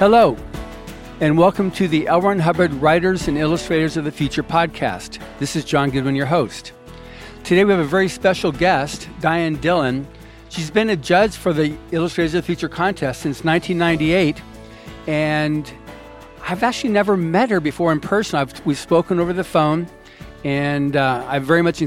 Hello, 0.00 0.34
and 1.20 1.36
welcome 1.36 1.70
to 1.72 1.86
the 1.86 2.08
L. 2.08 2.22
Hubbard 2.40 2.72
Writers 2.72 3.28
and 3.28 3.36
Illustrators 3.36 3.98
of 3.98 4.04
the 4.06 4.10
Future 4.10 4.42
podcast. 4.42 5.20
This 5.38 5.54
is 5.54 5.62
John 5.62 5.90
Goodwin, 5.90 6.16
your 6.16 6.24
host. 6.24 6.72
Today 7.44 7.64
we 7.64 7.72
have 7.72 7.80
a 7.80 7.84
very 7.84 8.08
special 8.08 8.50
guest, 8.50 9.10
Diane 9.20 9.56
Dillon. 9.56 10.08
She's 10.48 10.70
been 10.70 10.88
a 10.88 10.96
judge 10.96 11.36
for 11.36 11.52
the 11.52 11.76
Illustrators 11.90 12.32
of 12.32 12.44
the 12.44 12.46
Future 12.46 12.70
contest 12.70 13.20
since 13.20 13.44
1998, 13.44 14.42
and 15.06 15.70
I've 16.48 16.62
actually 16.62 16.94
never 16.94 17.14
met 17.14 17.50
her 17.50 17.60
before 17.60 17.92
in 17.92 18.00
person. 18.00 18.38
I've, 18.38 18.64
we've 18.64 18.78
spoken 18.78 19.20
over 19.20 19.34
the 19.34 19.44
phone, 19.44 19.86
and 20.44 20.96
uh, 20.96 21.26
I've 21.28 21.44
very 21.44 21.60
much 21.60 21.82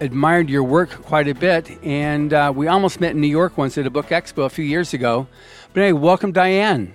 admired 0.00 0.50
your 0.50 0.64
work 0.64 0.90
quite 0.90 1.28
a 1.28 1.34
bit. 1.34 1.82
And 1.82 2.30
uh, 2.34 2.52
we 2.54 2.68
almost 2.68 3.00
met 3.00 3.12
in 3.12 3.22
New 3.22 3.26
York 3.26 3.56
once 3.56 3.78
at 3.78 3.86
a 3.86 3.90
book 3.90 4.08
expo 4.08 4.44
a 4.44 4.50
few 4.50 4.66
years 4.66 4.92
ago. 4.92 5.26
But 5.72 5.80
anyway, 5.80 5.98
welcome, 5.98 6.32
Diane. 6.32 6.92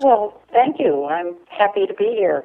Well, 0.00 0.40
thank 0.52 0.78
you. 0.78 1.06
I'm 1.06 1.34
happy 1.48 1.86
to 1.86 1.94
be 1.94 2.14
here. 2.16 2.44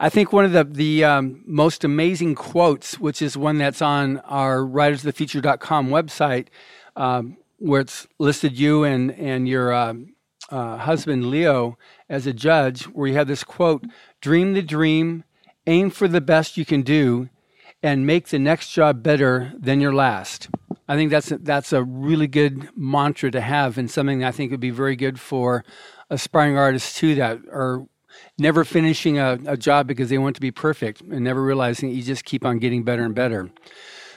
I 0.00 0.08
think 0.08 0.32
one 0.32 0.44
of 0.44 0.52
the 0.52 0.64
the 0.64 1.04
um, 1.04 1.42
most 1.46 1.84
amazing 1.84 2.34
quotes, 2.34 2.98
which 2.98 3.22
is 3.22 3.36
one 3.36 3.58
that's 3.58 3.82
on 3.82 4.18
our 4.20 4.58
writersofthefuture.com 4.58 5.88
website, 5.88 6.46
um, 6.96 7.36
where 7.58 7.82
it's 7.82 8.06
listed 8.18 8.58
you 8.58 8.82
and 8.84 9.12
and 9.12 9.46
your 9.46 9.72
uh, 9.72 9.94
uh, 10.50 10.78
husband 10.78 11.30
Leo 11.30 11.78
as 12.08 12.26
a 12.26 12.32
judge, 12.32 12.84
where 12.84 13.08
you 13.08 13.14
have 13.14 13.28
this 13.28 13.44
quote: 13.44 13.84
"Dream 14.20 14.54
the 14.54 14.62
dream, 14.62 15.24
aim 15.66 15.90
for 15.90 16.08
the 16.08 16.20
best 16.20 16.56
you 16.56 16.64
can 16.64 16.82
do, 16.82 17.28
and 17.82 18.06
make 18.06 18.28
the 18.28 18.38
next 18.38 18.72
job 18.72 19.02
better 19.02 19.52
than 19.58 19.80
your 19.80 19.94
last." 19.94 20.48
I 20.88 20.96
think 20.96 21.10
that's 21.10 21.30
a, 21.32 21.38
that's 21.38 21.72
a 21.72 21.82
really 21.82 22.26
good 22.26 22.68
mantra 22.76 23.30
to 23.30 23.40
have, 23.40 23.78
and 23.78 23.90
something 23.90 24.22
I 24.22 24.30
think 24.30 24.50
would 24.50 24.60
be 24.60 24.70
very 24.70 24.96
good 24.96 25.18
for 25.18 25.64
aspiring 26.10 26.58
artists 26.58 26.98
too 26.98 27.14
that 27.14 27.38
are 27.50 27.86
never 28.38 28.64
finishing 28.64 29.18
a, 29.18 29.38
a 29.46 29.56
job 29.56 29.86
because 29.86 30.10
they 30.10 30.18
want 30.18 30.34
to 30.36 30.40
be 30.40 30.50
perfect 30.50 31.00
and 31.00 31.24
never 31.24 31.42
realizing 31.42 31.90
you 31.90 32.02
just 32.02 32.24
keep 32.24 32.44
on 32.44 32.58
getting 32.58 32.82
better 32.82 33.04
and 33.04 33.14
better. 33.14 33.50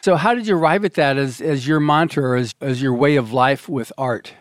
So, 0.02 0.16
how 0.16 0.34
did 0.34 0.48
you 0.48 0.58
arrive 0.58 0.86
at 0.86 0.94
that 0.96 1.18
as, 1.18 1.42
as 1.42 1.68
your 1.68 1.80
mantra 1.80 2.24
or 2.24 2.36
as, 2.36 2.54
as 2.62 2.82
your 2.82 2.94
way 2.94 3.16
of 3.16 3.34
life 3.34 3.68
with 3.68 3.92
art? 3.98 4.34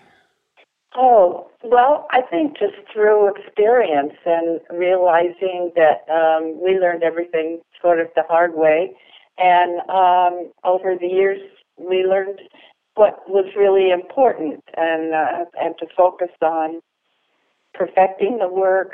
Oh, 0.95 1.51
well, 1.63 2.07
I 2.11 2.23
think 2.23 2.59
just 2.59 2.75
through 2.93 3.35
experience 3.35 4.15
and 4.25 4.61
realizing 4.71 5.73
that 5.75 6.05
um, 6.11 6.61
we 6.63 6.79
learned 6.79 7.03
everything 7.03 7.61
sort 7.83 8.01
of 8.01 8.09
the 8.15 8.23
hard 8.29 8.55
way. 8.55 8.93
And 9.39 9.81
um, 9.91 10.53
over 10.65 10.97
the 10.99 11.07
years, 11.07 11.41
we 11.79 12.05
learned 12.05 12.41
what 12.95 13.29
was 13.29 13.45
really 13.57 13.91
important 13.91 14.63
and 14.77 15.15
uh, 15.15 15.45
and 15.61 15.75
to 15.79 15.87
focus 15.97 16.31
on 16.43 16.81
perfecting 17.75 18.39
the 18.39 18.49
work 18.49 18.93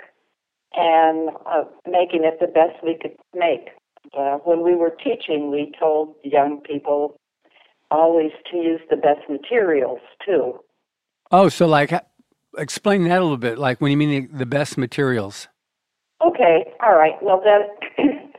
and 0.75 1.31
uh, 1.47 1.65
making 1.87 2.25
it 2.25 2.39
the 2.41 2.47
best 2.47 2.83
we 2.83 2.99
could 3.01 3.17
make. 3.35 3.71
Uh, 4.19 4.39
when 4.45 4.63
we 4.63 4.75
were 4.75 4.97
teaching, 5.03 5.51
we 5.51 5.73
told 5.79 6.15
young 6.25 6.61
people 6.61 7.17
always 7.91 8.33
to 8.51 8.57
use 8.57 8.81
the 8.91 8.97
best 8.97 9.21
materials 9.29 10.01
too. 10.25 10.59
Oh, 11.31 11.49
so 11.49 11.67
like, 11.67 11.93
explain 12.59 13.05
that 13.05 13.21
a 13.21 13.23
little 13.23 13.37
bit. 13.37 13.59
Like, 13.59 13.81
when 13.81 13.91
you 13.91 13.97
mean 13.97 14.11
the, 14.11 14.39
the 14.39 14.47
best 14.47 14.77
materials? 14.77 15.49
Okay, 16.25 16.65
all 16.83 16.95
right. 16.95 17.15
Well, 17.23 17.43
then, 17.45 18.07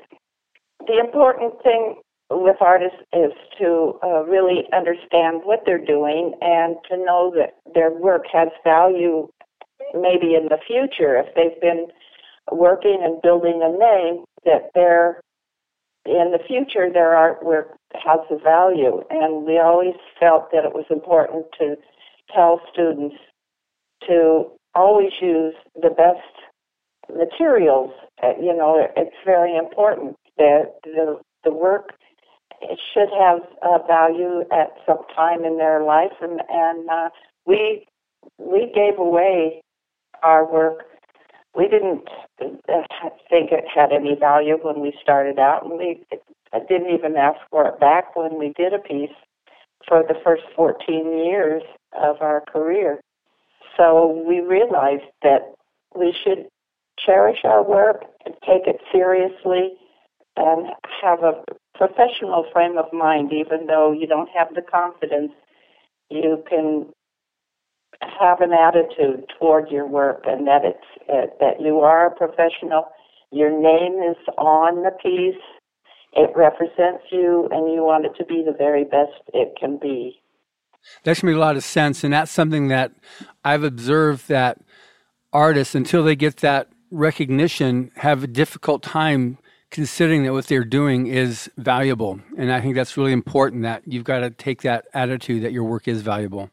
the 0.88 0.99
important 0.99 1.53
thing 1.64 1.95
with 2.42 2.58
artists 2.62 2.98
is 3.14 3.31
to 3.59 4.00
uh, 4.03 4.23
really 4.23 4.64
understand 4.73 5.42
what 5.44 5.62
they're 5.66 5.84
doing 5.84 6.34
and 6.42 6.76
to 6.89 6.98
know 6.98 7.31
that 7.36 7.56
their 7.73 7.92
work 7.92 8.23
has 8.31 8.50
value 8.64 9.28
maybe 9.94 10.36
in 10.36 10.48
the 10.49 10.58
future. 10.66 11.17
If 11.17 11.33
they've 11.36 11.60
been 11.61 11.88
working 12.52 12.99
and 13.04 13.21
building 13.21 13.61
a 13.64 13.70
name 13.70 14.26
that 14.45 14.71
they're 14.76 15.21
in 16.05 16.32
the 16.32 16.39
future 16.45 16.92
their 16.92 17.11
artwork 17.11 17.76
has 17.94 18.20
a 18.30 18.38
value. 18.38 19.02
And 19.10 19.45
we 19.45 19.60
always 19.60 19.95
felt 20.20 20.52
that 20.52 20.65
it 20.65 20.73
was 20.73 20.86
important 20.89 21.45
to 21.60 21.76
tell 22.33 22.60
students 22.71 23.15
to 24.08 24.52
always 24.76 25.11
use 25.21 25.55
the 25.76 25.89
best 25.89 27.15
materials. 27.15 27.92
Uh, 28.21 28.33
you 28.39 28.55
know 28.55 28.86
it's 28.98 29.15
very 29.26 29.55
important 29.55 30.15
that 30.38 30.73
the 30.83 31.20
the 31.44 31.52
work 31.54 31.94
it 32.70 32.80
should 32.94 33.10
have 33.20 33.40
a 33.62 33.86
value 33.86 34.42
at 34.52 34.72
some 34.86 35.00
time 35.16 35.44
in 35.44 35.58
their 35.58 35.84
life 35.84 36.14
and 36.22 36.42
and 36.50 36.90
uh, 36.90 37.10
we 37.46 37.86
we 38.38 38.72
gave 38.74 39.00
away 39.00 39.62
our 40.22 40.50
work. 40.50 40.86
We 41.56 41.68
didn't 41.68 42.08
think 42.40 43.52
it 43.52 43.66
had 43.74 43.92
any 43.92 44.16
value 44.20 44.58
when 44.62 44.80
we 44.82 44.94
started 45.02 45.38
out, 45.38 45.66
and 45.66 45.78
we 45.78 46.04
didn't 46.68 46.94
even 46.94 47.16
ask 47.16 47.40
for 47.52 47.68
it 47.68 47.80
back 47.80 48.16
when 48.16 48.40
we 48.40 48.54
did 48.58 48.74
a 48.74 48.80
piece 48.80 49.16
for 49.88 50.04
the 50.08 50.16
first 50.24 50.44
14 50.56 51.26
years 51.26 51.62
of 52.02 52.18
our 52.22 52.42
career. 52.52 53.02
So 53.78 54.24
we 54.28 54.40
realized 54.40 55.04
that 55.22 55.54
we 55.95 56.16
should 56.24 56.48
cherish 56.98 57.40
our 57.44 57.64
work 57.64 58.04
and 58.26 58.34
take 58.45 58.68
it 58.68 58.80
seriously 58.92 59.74
and 60.36 60.67
have 61.02 61.23
a 61.23 61.44
professional 61.76 62.45
frame 62.52 62.77
of 62.77 62.92
mind, 62.94 63.32
even 63.33 63.67
though 63.67 63.92
you 63.92 64.08
don't 64.08 64.30
have 64.36 64.54
the 64.54 64.61
confidence. 64.61 65.32
You 66.10 66.44
can 66.49 66.88
have 68.20 68.42
an 68.42 68.52
attitude 68.54 69.26
toward 69.39 69.70
your 69.70 69.88
work 69.88 70.23
and 70.26 70.48
that 70.48 70.61
it's 70.66 71.10
uh, 71.10 71.27
that 71.39 71.61
you 71.61 71.80
are 71.80 72.08
a 72.08 72.16
professional. 72.16 72.86
Your 73.32 73.49
name 73.49 74.02
is 74.04 74.17
on 74.38 74.83
the 74.83 74.92
piece. 74.92 75.42
It 76.16 76.30
represents 76.36 77.05
you, 77.11 77.50
and 77.52 77.73
you 77.73 77.83
want 77.83 78.05
it 78.05 78.11
to 78.17 78.26
be 78.26 78.44
the 78.45 78.55
very 78.55 78.83
best 78.83 79.14
it 79.33 79.55
can 79.60 79.80
be. 79.82 80.21
That 81.04 81.23
makes 81.23 81.36
a 81.36 81.39
lot 81.39 81.55
of 81.55 81.64
sense, 81.64 82.04
and 82.04 82.14
that's 82.14 82.30
something 82.30 82.67
that 82.67 82.92
I've 83.44 83.64
observed 83.64 84.27
that 84.27 84.60
artists, 85.32 85.73
until 85.73 86.04
they 86.04 86.15
get 86.15 86.38
that 86.38 86.70
recognition, 86.92 87.92
have 87.95 88.23
a 88.23 88.27
difficult 88.27 88.83
time 88.83 89.39
considering 89.73 90.23
that 90.23 90.34
what 90.34 90.45
they're 90.45 90.64
doing 90.64 91.08
is 91.08 91.50
valuable. 91.58 92.20
And 92.38 92.52
I 92.54 92.61
think 92.61 92.76
that's 92.76 92.95
really 92.95 93.11
important 93.11 93.64
that 93.64 93.82
you've 93.88 94.04
got 94.04 94.20
to 94.20 94.30
take 94.30 94.61
that 94.61 94.86
attitude 94.94 95.44
that 95.44 95.52
your 95.52 95.64
work 95.64 95.88
is 95.88 96.04
valuable. 96.04 96.52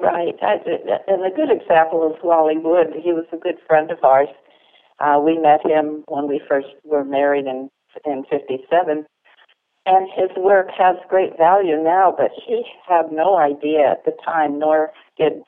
Right. 0.00 0.34
and 0.40 1.24
a 1.24 1.36
good 1.36 1.50
example 1.50 2.10
is 2.10 2.18
Wally 2.24 2.56
Wood. 2.56 2.94
He 3.04 3.12
was 3.12 3.26
a 3.32 3.36
good 3.36 3.56
friend 3.66 3.90
of 3.90 4.02
ours. 4.02 4.28
Uh, 5.00 5.20
we 5.22 5.36
met 5.38 5.60
him 5.64 6.02
when 6.08 6.26
we 6.26 6.40
first 6.48 6.68
were 6.82 7.04
married 7.04 7.46
in 7.46 7.68
in 8.04 8.24
'57, 8.30 9.04
and 9.86 10.08
his 10.16 10.30
work 10.36 10.68
has 10.76 10.96
great 11.08 11.36
value 11.36 11.76
now. 11.76 12.14
But 12.16 12.30
he 12.46 12.64
had 12.88 13.12
no 13.12 13.36
idea 13.36 13.90
at 13.90 14.04
the 14.04 14.12
time, 14.24 14.58
nor 14.58 14.92
did 15.18 15.42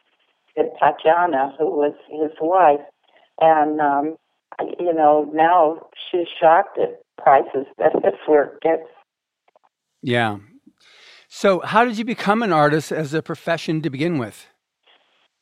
did 0.56 0.66
Tatjana, 0.81 1.56
who 1.59 1.66
was 1.66 1.94
his 2.09 2.32
wife. 2.41 2.81
And 3.41 3.81
um, 3.81 4.16
you 4.78 4.93
know, 4.93 5.31
now 5.32 5.88
she's 6.10 6.26
shocked 6.41 6.78
at 6.78 7.00
prices 7.22 7.66
that 7.78 7.93
his 8.04 8.15
work 8.28 8.60
gets. 8.62 8.82
Yeah, 10.03 10.38
so, 11.32 11.60
how 11.60 11.84
did 11.84 11.97
you 11.97 12.04
become 12.04 12.43
an 12.43 12.53
artist 12.53 12.91
as 12.91 13.15
a 13.15 13.22
profession 13.22 13.82
to 13.82 13.88
begin 13.88 14.19
with? 14.19 14.49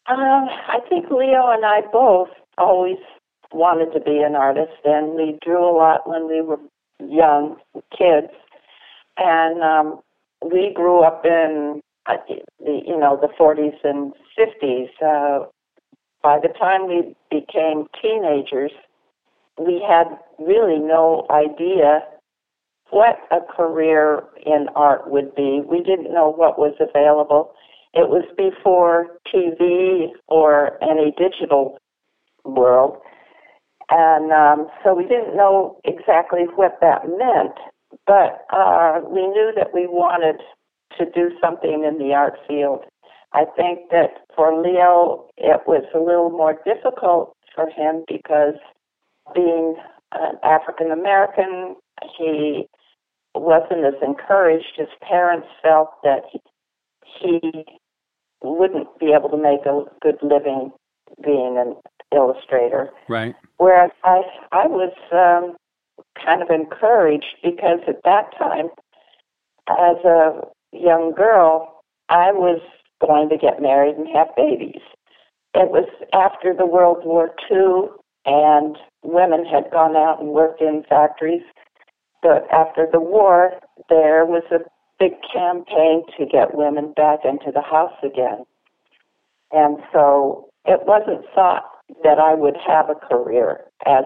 Um, 0.06 0.18
I 0.18 0.80
think 0.86 1.06
Leo 1.10 1.48
and 1.50 1.64
I 1.64 1.80
both 1.90 2.28
always 2.58 2.98
wanted 3.52 3.94
to 3.94 4.00
be 4.04 4.18
an 4.18 4.36
artist, 4.36 4.84
and 4.84 5.14
we 5.14 5.38
drew 5.42 5.58
a 5.58 5.72
lot 5.74 6.06
when 6.06 6.28
we 6.28 6.42
were 6.42 6.58
young 7.00 7.56
kids. 7.90 8.28
And 9.16 9.62
um, 9.62 10.00
we 10.44 10.72
grew 10.74 11.00
up 11.00 11.24
in 11.24 11.80
uh, 12.04 12.16
the 12.60 12.82
you 12.86 12.98
know 12.98 13.18
the 13.18 13.28
40s 13.40 13.78
and 13.82 14.12
50s. 14.38 14.88
Uh, 15.02 15.46
by 16.22 16.38
the 16.38 16.52
time 16.60 16.86
we 16.86 17.16
became 17.30 17.86
teenagers, 18.00 18.72
we 19.58 19.82
had 19.86 20.06
really 20.38 20.78
no 20.78 21.26
idea 21.30 22.00
what 22.90 23.18
a 23.30 23.40
career 23.54 24.22
in 24.46 24.66
art 24.74 25.10
would 25.10 25.34
be. 25.34 25.60
We 25.66 25.82
didn't 25.82 26.12
know 26.12 26.32
what 26.32 26.58
was 26.58 26.74
available. 26.80 27.52
It 27.92 28.08
was 28.08 28.24
before 28.36 29.18
TV 29.32 30.08
or 30.28 30.82
any 30.82 31.12
digital 31.18 31.78
world. 32.44 32.98
And 33.90 34.32
um, 34.32 34.68
so 34.84 34.94
we 34.94 35.04
didn't 35.04 35.36
know 35.36 35.80
exactly 35.84 36.42
what 36.56 36.78
that 36.80 37.08
meant, 37.08 37.56
but 38.06 38.44
uh, 38.52 39.00
we 39.08 39.26
knew 39.26 39.52
that 39.56 39.72
we 39.72 39.86
wanted 39.86 40.40
to 40.98 41.06
do 41.14 41.30
something 41.40 41.84
in 41.84 41.98
the 41.98 42.12
art 42.14 42.34
field. 42.46 42.84
I 43.32 43.44
think 43.56 43.90
that 43.90 44.24
for 44.34 44.62
Leo, 44.62 45.26
it 45.36 45.60
was 45.66 45.84
a 45.94 45.98
little 45.98 46.30
more 46.30 46.56
difficult 46.64 47.36
for 47.54 47.68
him 47.70 48.04
because 48.08 48.54
being 49.34 49.76
an 50.12 50.36
African 50.42 50.90
American, 50.90 51.76
he 52.16 52.66
wasn't 53.34 53.84
as 53.84 53.94
encouraged. 54.02 54.76
His 54.76 54.88
parents 55.02 55.46
felt 55.62 55.90
that 56.02 56.22
he, 57.20 57.64
wouldn't 58.40 58.86
be 59.00 59.12
able 59.12 59.28
to 59.28 59.36
make 59.36 59.66
a 59.66 59.82
good 60.00 60.16
living 60.22 60.70
being 61.24 61.56
an 61.58 61.74
illustrator. 62.14 62.90
Right. 63.08 63.34
Whereas 63.56 63.90
I 64.04 64.22
I 64.52 64.66
was 64.68 64.92
um, 65.12 65.56
kind 66.24 66.42
of 66.42 66.48
encouraged 66.50 67.36
because 67.42 67.80
at 67.88 68.02
that 68.04 68.30
time, 68.38 68.68
as 69.68 69.96
a 70.04 70.40
young 70.72 71.12
girl, 71.16 71.82
I 72.08 72.32
was 72.32 72.60
going 73.00 73.28
to 73.28 73.36
get 73.36 73.60
married 73.60 73.96
and 73.96 74.06
have 74.14 74.28
babies. 74.36 74.82
It 75.54 75.70
was 75.70 75.88
after 76.12 76.54
the 76.54 76.66
World 76.66 77.04
War 77.04 77.30
II, 77.50 77.88
and 78.26 78.76
women 79.02 79.44
had 79.44 79.70
gone 79.70 79.96
out 79.96 80.20
and 80.20 80.30
worked 80.30 80.60
in 80.60 80.84
factories. 80.88 81.42
But 82.22 82.46
after 82.52 82.86
the 82.90 83.00
war, 83.00 83.52
there 83.88 84.26
was 84.26 84.42
a 84.50 84.58
big 84.98 85.12
campaign 85.32 86.02
to 86.18 86.26
get 86.26 86.54
women 86.54 86.92
back 86.96 87.20
into 87.24 87.52
the 87.52 87.62
house 87.62 87.94
again. 88.02 88.44
And 89.52 89.78
so 89.92 90.48
it 90.64 90.80
wasn't 90.84 91.24
thought 91.34 91.64
that 92.02 92.18
I 92.18 92.34
would 92.34 92.56
have 92.66 92.90
a 92.90 92.94
career 92.94 93.64
as 93.86 94.04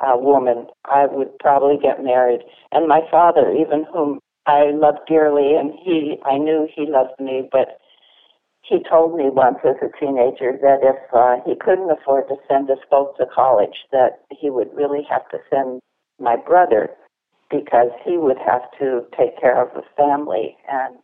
a 0.00 0.18
woman. 0.18 0.66
I 0.84 1.06
would 1.06 1.38
probably 1.38 1.78
get 1.80 2.04
married. 2.04 2.40
And 2.72 2.88
my 2.88 3.00
father, 3.10 3.52
even 3.52 3.86
whom 3.92 4.20
I 4.46 4.70
loved 4.72 5.00
dearly, 5.08 5.54
and 5.54 5.72
he, 5.82 6.16
I 6.24 6.36
knew 6.38 6.68
he 6.74 6.86
loved 6.86 7.18
me, 7.18 7.48
but 7.50 7.78
he 8.68 8.82
told 8.88 9.16
me 9.16 9.30
once 9.30 9.58
as 9.64 9.76
a 9.80 9.90
teenager 9.98 10.58
that 10.60 10.80
if 10.82 10.96
uh, 11.14 11.36
he 11.46 11.54
couldn't 11.54 11.90
afford 11.90 12.26
to 12.28 12.36
send 12.48 12.70
us 12.70 12.78
both 12.90 13.16
to 13.16 13.26
college, 13.32 13.86
that 13.92 14.22
he 14.30 14.50
would 14.50 14.68
really 14.74 15.06
have 15.08 15.28
to 15.28 15.38
send 15.48 15.80
my 16.20 16.36
brother 16.36 16.90
because 17.48 17.90
he 18.04 18.16
would 18.16 18.38
have 18.44 18.62
to 18.80 19.02
take 19.16 19.38
care 19.40 19.62
of 19.62 19.72
the 19.74 19.82
family 19.96 20.56
and 20.68 20.96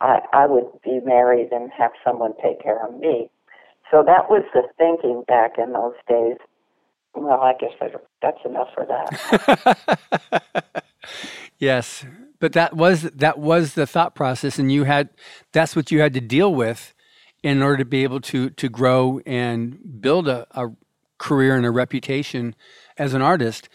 I, 0.00 0.20
I 0.32 0.46
would 0.46 0.64
be 0.82 1.00
married 1.04 1.52
and 1.52 1.70
have 1.76 1.90
someone 2.02 2.32
take 2.42 2.62
care 2.62 2.82
of 2.86 2.98
me. 2.98 3.30
So 3.90 4.02
that 4.06 4.30
was 4.30 4.44
the 4.54 4.62
thinking 4.78 5.24
back 5.28 5.58
in 5.58 5.72
those 5.72 5.94
days. 6.08 6.38
Well, 7.14 7.40
I 7.40 7.52
guess 7.60 7.72
that's 8.22 8.38
enough 8.46 8.68
for 8.74 8.86
that. 8.86 10.84
yes, 11.58 12.06
but 12.38 12.52
that 12.52 12.76
was 12.76 13.02
that 13.02 13.38
was 13.38 13.74
the 13.74 13.86
thought 13.86 14.14
process, 14.14 14.60
and 14.60 14.70
you 14.70 14.84
had 14.84 15.10
that's 15.52 15.74
what 15.74 15.90
you 15.90 16.00
had 16.00 16.14
to 16.14 16.20
deal 16.20 16.54
with 16.54 16.94
in 17.42 17.62
order 17.62 17.78
to 17.78 17.84
be 17.84 18.02
able 18.02 18.20
to 18.20 18.50
to 18.50 18.68
grow 18.68 19.20
and 19.26 20.00
build 20.00 20.28
a, 20.28 20.46
a 20.50 20.70
career 21.18 21.56
and 21.56 21.64
a 21.64 21.70
reputation 21.70 22.56
as 22.98 23.14
an 23.14 23.22
artist. 23.22 23.68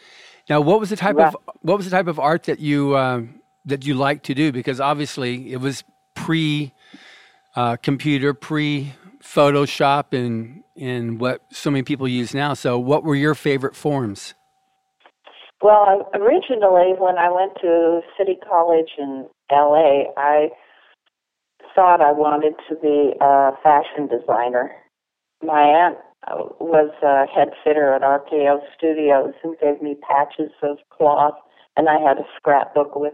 Now, 0.49 0.61
what 0.61 0.79
was 0.79 0.89
the 0.89 0.95
type 0.95 1.17
of 1.17 1.37
what 1.61 1.77
was 1.77 1.85
the 1.85 1.91
type 1.91 2.07
of 2.07 2.19
art 2.19 2.43
that 2.43 2.59
you 2.59 2.95
uh, 2.95 3.21
that 3.65 3.85
you 3.85 3.95
liked 3.95 4.25
to 4.25 4.33
do? 4.33 4.51
Because 4.51 4.79
obviously, 4.79 5.51
it 5.53 5.61
was 5.61 5.83
pre 6.15 6.73
uh, 7.55 7.77
computer, 7.77 8.33
pre 8.33 8.93
Photoshop, 9.23 10.13
and 10.13 10.63
and 10.75 11.19
what 11.19 11.41
so 11.51 11.71
many 11.71 11.83
people 11.83 12.07
use 12.07 12.33
now. 12.33 12.53
So, 12.53 12.77
what 12.77 13.03
were 13.03 13.15
your 13.15 13.33
favorite 13.33 13.75
forms? 13.75 14.33
Well, 15.61 16.11
originally, 16.13 16.93
when 16.99 17.17
I 17.17 17.31
went 17.31 17.53
to 17.61 18.01
City 18.19 18.37
College 18.47 18.89
in 18.99 19.27
L.A., 19.49 20.11
I 20.15 20.49
thought 21.75 22.01
I 22.01 22.11
wanted 22.11 22.53
to 22.69 22.75
be 22.75 23.13
a 23.19 23.51
fashion 23.61 24.07
designer. 24.07 24.71
My 25.43 25.61
aunt 25.61 25.97
was 26.59 26.89
a 27.03 27.27
head 27.27 27.49
fitter 27.63 27.93
at 27.93 28.01
RKO 28.01 28.59
Studios 28.75 29.33
and 29.43 29.55
gave 29.59 29.81
me 29.81 29.95
patches 30.07 30.51
of 30.63 30.77
cloth, 30.89 31.35
and 31.75 31.87
I 31.89 31.99
had 31.99 32.17
a 32.17 32.25
scrapbook 32.37 32.95
with 32.95 33.13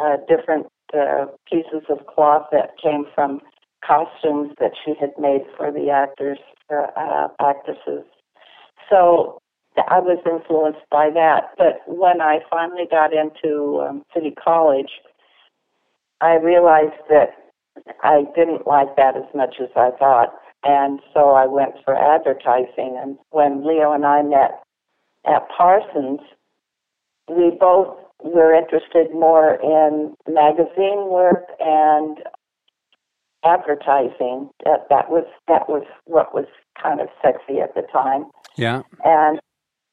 uh, 0.00 0.16
different 0.26 0.66
uh, 0.96 1.26
pieces 1.48 1.84
of 1.90 2.06
cloth 2.06 2.46
that 2.50 2.70
came 2.82 3.04
from 3.14 3.40
costumes 3.86 4.52
that 4.58 4.72
she 4.84 4.94
had 4.98 5.10
made 5.18 5.42
for 5.56 5.70
the 5.70 5.90
actors, 5.90 6.38
uh, 6.72 6.86
uh, 6.96 7.28
actresses. 7.40 8.04
So 8.90 9.38
I 9.76 10.00
was 10.00 10.18
influenced 10.26 10.88
by 10.90 11.10
that. 11.10 11.50
But 11.56 11.82
when 11.86 12.20
I 12.20 12.38
finally 12.50 12.86
got 12.90 13.12
into 13.12 13.84
um, 13.86 14.02
City 14.14 14.34
College, 14.42 14.90
I 16.20 16.34
realized 16.34 16.98
that 17.10 17.30
I 18.02 18.24
didn't 18.34 18.66
like 18.66 18.96
that 18.96 19.16
as 19.16 19.24
much 19.34 19.56
as 19.60 19.68
I 19.76 19.90
thought. 19.98 20.34
And 20.64 21.00
so 21.14 21.30
I 21.30 21.46
went 21.46 21.74
for 21.84 21.94
advertising. 21.94 22.98
And 23.00 23.18
when 23.30 23.66
Leo 23.66 23.92
and 23.92 24.04
I 24.04 24.22
met 24.22 24.62
at 25.26 25.48
Parsons, 25.56 26.20
we 27.28 27.50
both 27.58 27.96
were 28.22 28.54
interested 28.54 29.12
more 29.12 29.54
in 29.62 30.14
magazine 30.26 31.08
work 31.08 31.46
and 31.60 32.18
advertising. 33.44 34.50
That 34.64 34.88
that 34.90 35.10
was 35.10 35.26
that 35.46 35.68
was 35.68 35.84
what 36.04 36.34
was 36.34 36.46
kind 36.82 37.00
of 37.00 37.08
sexy 37.22 37.60
at 37.60 37.74
the 37.74 37.82
time. 37.92 38.24
Yeah. 38.56 38.82
And 39.04 39.40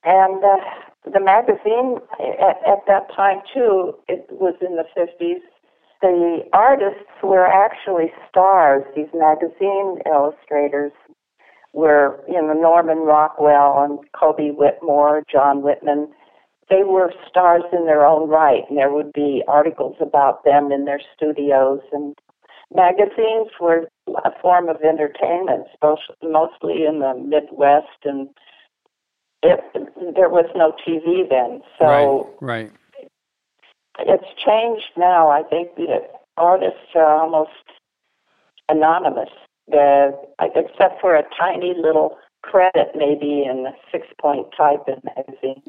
and 0.03 0.43
uh, 0.43 1.11
the 1.11 1.19
magazine 1.19 1.97
at, 2.19 2.57
at 2.67 2.79
that 2.87 3.13
time 3.15 3.41
too. 3.53 3.93
It 4.07 4.25
was 4.31 4.55
in 4.61 4.75
the 4.75 4.85
fifties 4.95 5.41
the 6.05 6.39
artists 6.53 7.09
were 7.23 7.47
actually 7.47 8.11
stars. 8.29 8.83
These 8.95 9.13
magazine 9.13 9.97
illustrators 10.05 10.91
were, 11.73 12.23
you 12.27 12.41
know, 12.41 12.53
Norman 12.53 12.99
Rockwell 12.99 13.83
and 13.83 13.99
Coby 14.13 14.55
Whitmore, 14.55 15.23
Jon 15.31 15.61
Whitcomb. 15.61 16.11
They 16.69 16.83
were 16.83 17.11
stars 17.29 17.63
in 17.71 17.85
their 17.85 18.05
own 18.05 18.29
right, 18.29 18.63
and 18.69 18.77
there 18.77 18.91
would 18.91 19.13
be 19.13 19.43
articles 19.47 19.95
about 19.99 20.43
them 20.43 20.71
in 20.71 20.85
their 20.85 21.01
studios. 21.15 21.79
And 21.91 22.15
magazines 22.73 23.49
were 23.59 23.87
a 24.23 24.31
form 24.41 24.69
of 24.69 24.77
entertainment, 24.81 25.67
mostly 26.23 26.85
in 26.85 26.99
the 26.99 27.13
Midwest, 27.15 28.03
and 28.03 28.29
it, 29.43 29.59
there 30.15 30.29
was 30.29 30.49
no 30.55 30.73
TV 30.87 31.29
then. 31.29 31.61
So 31.77 32.35
right, 32.41 32.59
right 32.63 32.71
it's 33.99 34.43
changed 34.45 34.91
now. 34.97 35.29
I 35.29 35.43
think 35.43 35.75
that 35.75 36.11
artists 36.37 36.95
are 36.95 37.21
almost 37.21 37.51
anonymous, 38.69 39.29
the, 39.67 40.11
except 40.39 41.01
for 41.01 41.15
a 41.15 41.23
tiny 41.37 41.73
little 41.77 42.17
credit, 42.41 42.91
maybe 42.95 43.43
in 43.43 43.67
six 43.91 44.07
point 44.19 44.47
type 44.55 44.83
in 44.87 45.01
magazines. 45.15 45.63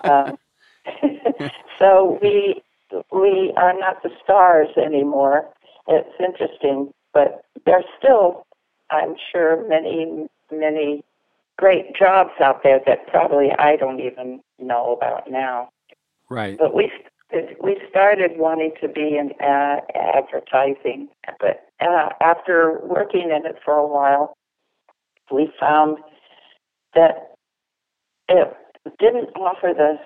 um, 0.04 0.38
so 1.78 2.18
we 2.22 2.62
we 3.10 3.52
are 3.56 3.72
not 3.78 4.02
the 4.02 4.10
stars 4.22 4.68
anymore. 4.76 5.48
It's 5.88 6.14
interesting, 6.20 6.92
but 7.12 7.44
there's 7.66 7.84
still, 7.98 8.46
I'm 8.90 9.16
sure, 9.32 9.66
many 9.68 10.26
many 10.52 11.02
great 11.56 11.94
jobs 11.94 12.32
out 12.40 12.62
there 12.62 12.80
that 12.86 13.06
probably 13.08 13.50
I 13.58 13.76
don't 13.76 14.00
even 14.00 14.40
know 14.58 14.94
about 14.96 15.30
now. 15.30 15.70
Right. 16.28 16.58
But 16.58 16.74
we 16.74 16.90
we 17.62 17.76
started 17.88 18.32
wanting 18.36 18.72
to 18.80 18.88
be 18.88 19.16
in 19.16 19.32
uh, 19.40 19.76
advertising, 19.94 21.08
but 21.40 21.66
uh, 21.80 22.08
after 22.20 22.80
working 22.82 23.30
in 23.30 23.46
it 23.46 23.56
for 23.64 23.74
a 23.74 23.86
while, 23.86 24.36
we 25.32 25.50
found 25.58 25.98
that 26.94 27.34
it 28.28 28.56
didn't 28.98 29.30
offer 29.36 29.72
the 29.76 29.96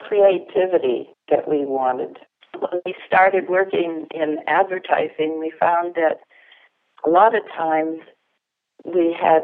creativity 0.00 1.08
that 1.30 1.48
we 1.48 1.64
wanted. 1.64 2.18
When 2.58 2.80
we 2.84 2.94
started 3.06 3.48
working 3.48 4.06
in 4.12 4.38
advertising, 4.46 5.38
we 5.38 5.52
found 5.60 5.94
that 5.94 6.20
a 7.04 7.10
lot 7.10 7.34
of 7.34 7.42
times 7.56 8.00
we 8.84 9.16
had 9.20 9.42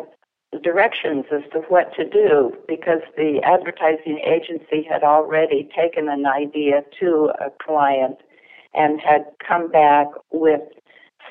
directions 0.62 1.24
as 1.32 1.42
to 1.52 1.60
what 1.68 1.94
to 1.94 2.08
do 2.08 2.52
because 2.68 3.00
the 3.16 3.40
advertising 3.42 4.20
agency 4.24 4.86
had 4.88 5.02
already 5.02 5.68
taken 5.76 6.08
an 6.08 6.26
idea 6.26 6.82
to 7.00 7.30
a 7.40 7.50
client 7.64 8.18
and 8.74 9.00
had 9.00 9.24
come 9.46 9.70
back 9.70 10.06
with 10.32 10.60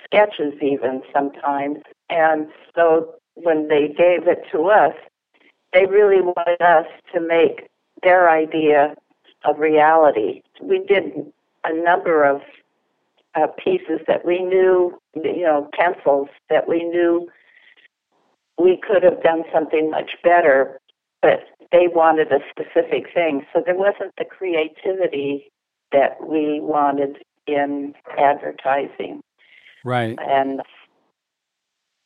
sketches 0.06 0.54
even 0.62 1.02
sometimes. 1.14 1.80
And 2.10 2.48
so 2.76 3.16
when 3.36 3.68
they 3.68 3.88
gave 3.88 4.28
it 4.28 4.44
to 4.52 4.66
us, 4.70 4.94
they 5.74 5.86
really 5.86 6.22
wanted 6.22 6.62
us 6.62 6.86
to 7.14 7.20
make 7.20 7.70
their 8.04 8.30
idea 8.30 8.96
of 9.44 9.60
reality. 9.60 10.42
We 10.62 10.80
did 10.88 11.32
a 11.64 11.74
number 11.74 12.24
of 12.24 12.42
uh, 13.36 13.48
pieces 13.64 14.00
that 14.08 14.26
we 14.26 14.40
knew, 14.40 15.00
you 15.16 15.44
know, 15.44 15.70
pencils 15.74 16.30
that 16.50 16.68
we 16.68 16.84
knew 16.84 17.28
we 18.60 18.80
could 18.86 19.04
have 19.04 19.22
done 19.24 19.44
something 19.54 19.90
much 19.90 20.12
better, 20.24 20.80
but 21.22 21.42
they 21.72 21.88
wanted 21.88 22.32
a 22.32 22.40
specific 22.50 23.14
thing. 23.14 23.46
So 23.54 23.62
there 23.66 23.76
wasn't 23.76 24.14
the 24.18 24.26
creativity 24.26 25.52
that 25.92 26.18
we 26.26 26.60
wanted 26.62 27.18
in 27.48 27.94
advertising. 28.18 29.22
Right. 29.84 30.18
And 30.20 30.62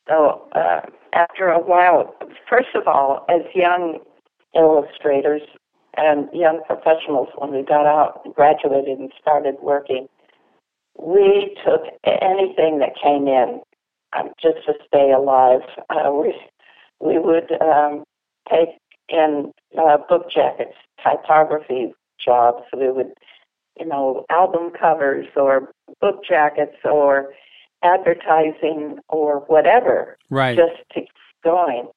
so 0.08 0.48
uh, 0.52 0.80
after 1.12 1.48
a 1.48 1.58
while, 1.58 2.14
first 2.48 2.68
of 2.74 2.86
all, 2.86 3.26
as 3.28 3.42
young 3.54 3.98
illustrators 4.54 5.42
and 5.96 6.28
young 6.32 6.62
professionals, 6.66 7.28
when 7.36 7.52
we 7.52 7.62
got 7.62 7.86
out, 7.86 8.22
graduated, 8.34 8.98
and 8.98 9.12
started 9.20 9.56
working, 9.62 10.08
we 10.98 11.56
took 11.64 11.82
anything 12.04 12.78
that 12.78 12.94
came 13.02 13.28
in 13.28 13.60
um, 14.16 14.30
just 14.40 14.64
to 14.66 14.74
stay 14.86 15.12
alive. 15.12 15.60
Uh, 15.90 16.12
we 16.12 16.34
we 17.00 17.18
would 17.18 17.50
um, 17.60 18.04
take 18.50 18.70
in 19.08 19.52
uh, 19.78 19.96
book 20.08 20.30
jackets, 20.34 20.74
typography 21.02 21.92
jobs. 22.24 22.62
We 22.76 22.90
would, 22.90 23.12
you 23.78 23.86
know, 23.86 24.24
album 24.30 24.70
covers 24.78 25.26
or 25.36 25.70
book 26.00 26.20
jackets 26.28 26.76
or 26.84 27.32
advertising 27.82 28.98
or 29.08 29.40
whatever, 29.46 30.16
Right. 30.30 30.56
just 30.56 30.76
to 30.94 31.00
keep 31.00 31.08
going. 31.44 31.88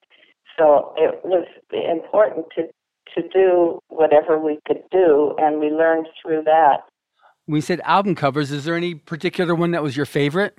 So 0.57 0.93
it 0.97 1.19
was 1.23 1.47
important 1.71 2.45
to 2.55 2.63
to 3.15 3.27
do 3.27 3.79
whatever 3.89 4.39
we 4.39 4.57
could 4.65 4.83
do, 4.89 5.35
and 5.37 5.59
we 5.59 5.69
learned 5.69 6.07
through 6.21 6.43
that. 6.43 6.77
we 7.45 7.59
said 7.59 7.81
album 7.83 8.15
covers. 8.15 8.51
Is 8.51 8.63
there 8.63 8.75
any 8.77 8.95
particular 8.95 9.53
one 9.53 9.71
that 9.71 9.83
was 9.83 9.97
your 9.97 10.05
favorite? 10.05 10.55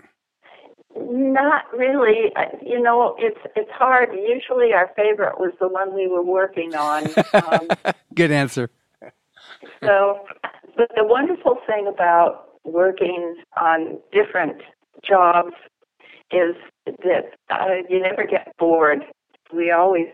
Not 1.15 1.65
really. 1.77 2.33
You 2.63 2.81
know, 2.81 3.15
it's 3.19 3.39
it's 3.55 3.71
hard. 3.71 4.15
Usually, 4.15 4.73
our 4.73 4.91
favorite 4.97 5.39
was 5.39 5.53
the 5.61 5.69
one 5.69 5.95
we 5.95 6.07
were 6.07 6.23
working 6.23 6.75
on. 6.75 7.05
Um, 7.35 7.69
Good 8.15 8.31
answer. 8.31 8.71
so, 9.85 10.21
but 10.75 10.89
the 10.97 11.05
wonderful 11.05 11.59
thing 11.67 11.87
about 11.87 12.59
working 12.65 13.37
on 13.61 13.99
different 14.11 14.63
jobs 15.07 15.53
is 16.31 16.57
that 16.87 17.35
uh, 17.51 17.83
you 17.91 18.01
never 18.01 18.25
get 18.25 18.57
bored. 18.59 19.01
We 19.55 19.71
always 19.71 20.07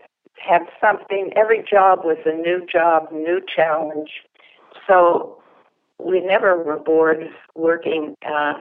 had 0.45 0.63
something. 0.81 1.31
Every 1.37 1.63
job 1.71 1.99
was 2.03 2.17
a 2.25 2.35
new 2.35 2.65
job, 2.69 3.07
new 3.13 3.39
challenge. 3.55 4.09
So 4.85 5.41
we 5.97 6.19
never 6.19 6.61
were 6.61 6.77
bored 6.77 7.23
working 7.55 8.15
uh, 8.25 8.55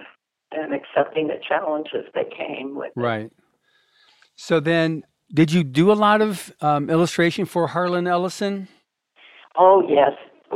and 0.53 0.73
accepting 0.75 1.29
the 1.29 1.39
challenges 1.47 2.05
that 2.15 2.27
came 2.37 2.75
with. 2.75 2.93
it. 2.97 3.01
Right. 3.01 3.31
So 4.37 4.61
then, 4.61 5.05
did 5.33 5.53
you 5.53 5.65
do 5.65 5.91
a 5.93 5.95
lot 5.95 6.21
of 6.21 6.53
um, 6.61 6.89
illustration 6.91 7.45
for 7.45 7.67
Harlan 7.67 8.07
Ellison? 8.07 8.69
Oh 9.57 9.83
yes, 9.89 10.13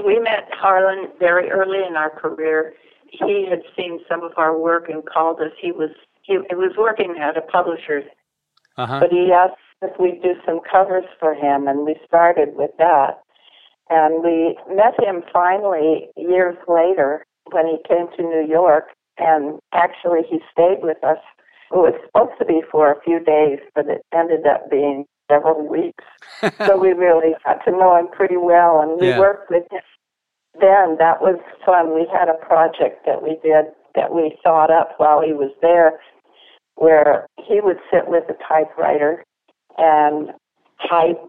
we 0.07 0.19
met 0.21 0.49
Harlan 0.53 1.09
very 1.19 1.51
early 1.51 1.79
in 1.87 1.97
our 1.97 2.11
career. 2.11 2.75
He 3.11 3.47
had 3.51 3.61
seen 3.77 4.01
some 4.09 4.23
of 4.23 4.33
our 4.37 4.57
work 4.57 4.89
and 4.89 5.05
called 5.05 5.41
us. 5.41 5.51
He 5.61 5.73
was 5.73 5.91
he, 6.23 6.39
he 6.49 6.55
was 6.55 6.73
working 6.79 7.17
at 7.21 7.37
a 7.37 7.43
publisher's, 7.43 8.05
Uh 8.77 8.87
huh. 8.87 9.01
but 9.01 9.11
he 9.11 9.33
asked 9.33 9.57
if 9.83 9.91
we'd 9.99 10.23
do 10.23 10.35
some 10.47 10.61
covers 10.71 11.05
for 11.19 11.35
him, 11.35 11.67
and 11.67 11.85
we 11.85 11.97
started 12.07 12.51
with 12.55 12.71
that. 12.79 13.21
And 13.91 14.23
we 14.23 14.57
met 14.75 14.95
him 15.03 15.23
finally 15.33 16.09
years 16.17 16.57
later 16.69 17.27
when 17.51 17.67
he 17.67 17.77
came 17.87 18.07
to 18.17 18.23
New 18.23 18.47
York, 18.49 18.85
and 19.19 19.59
actually 19.73 20.23
he 20.29 20.41
stayed 20.53 20.83
with 20.83 21.03
us. 21.05 21.19
It 21.73 21.77
was 21.77 21.95
supposed 22.05 22.39
to 22.39 22.45
be 22.45 22.63
for 22.71 22.93
a 22.93 23.01
few 23.01 23.19
days, 23.21 23.59
but 23.75 23.87
it 23.89 24.03
ended 24.15 24.47
up 24.47 24.71
being 24.71 25.07
several 25.31 25.67
weeks. 25.67 26.05
so 26.67 26.77
we 26.79 26.93
really 26.93 27.35
got 27.45 27.65
to 27.65 27.71
know 27.71 27.97
him 27.97 28.09
pretty 28.09 28.37
well, 28.37 28.81
and 28.81 29.01
we 29.01 29.09
Yeah. 29.09 29.19
worked 29.19 29.51
with 29.51 29.65
him. 29.71 29.81
Then 30.61 30.97
that 30.99 31.23
was 31.23 31.39
fun. 31.65 31.95
We 31.95 32.07
had 32.13 32.29
a 32.29 32.35
project 32.35 33.07
that 33.07 33.23
we 33.23 33.39
did 33.43 33.67
that 33.95 34.13
we 34.13 34.37
thought 34.43 34.71
up 34.71 34.95
while 34.99 35.21
he 35.21 35.33
was 35.33 35.51
there, 35.61 36.01
where 36.77 37.27
he 37.39 37.61
would 37.61 37.79
sit 37.91 38.09
with 38.09 38.25
a 38.29 38.35
typewriter 38.47 39.25
and 39.79 40.33
type 40.89 41.21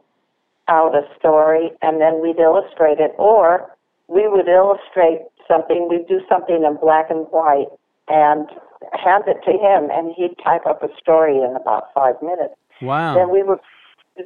out 0.68 0.96
a 0.96 1.04
story, 1.18 1.72
and 1.82 2.00
then 2.02 2.22
we'd 2.22 2.40
illustrate 2.40 3.00
it, 3.00 3.14
or 3.18 3.70
we 4.08 4.28
would 4.28 4.48
illustrate 4.48 5.22
something. 5.48 5.88
We'd 5.90 6.08
do 6.08 6.22
something 6.30 6.64
in 6.64 6.78
black 6.82 7.10
and 7.10 7.26
white 7.32 7.68
and 8.08 8.48
hand 8.92 9.24
it 9.28 9.38
to 9.46 9.52
him, 9.52 9.90
and 9.92 10.14
he'd 10.16 10.36
type 10.44 10.66
up 10.66 10.84
a 10.84 10.90
story 11.00 11.38
in 11.38 11.56
about 11.60 11.86
five 11.94 12.16
minutes. 12.22 12.56
wow. 12.82 13.16
Then 13.16 13.32
we 13.32 13.44
would 13.44 13.60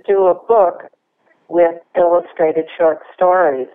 do 0.05 0.27
a 0.27 0.33
book 0.33 0.91
with 1.47 1.75
illustrated 1.95 2.65
short 2.77 2.99
stories. 3.13 3.67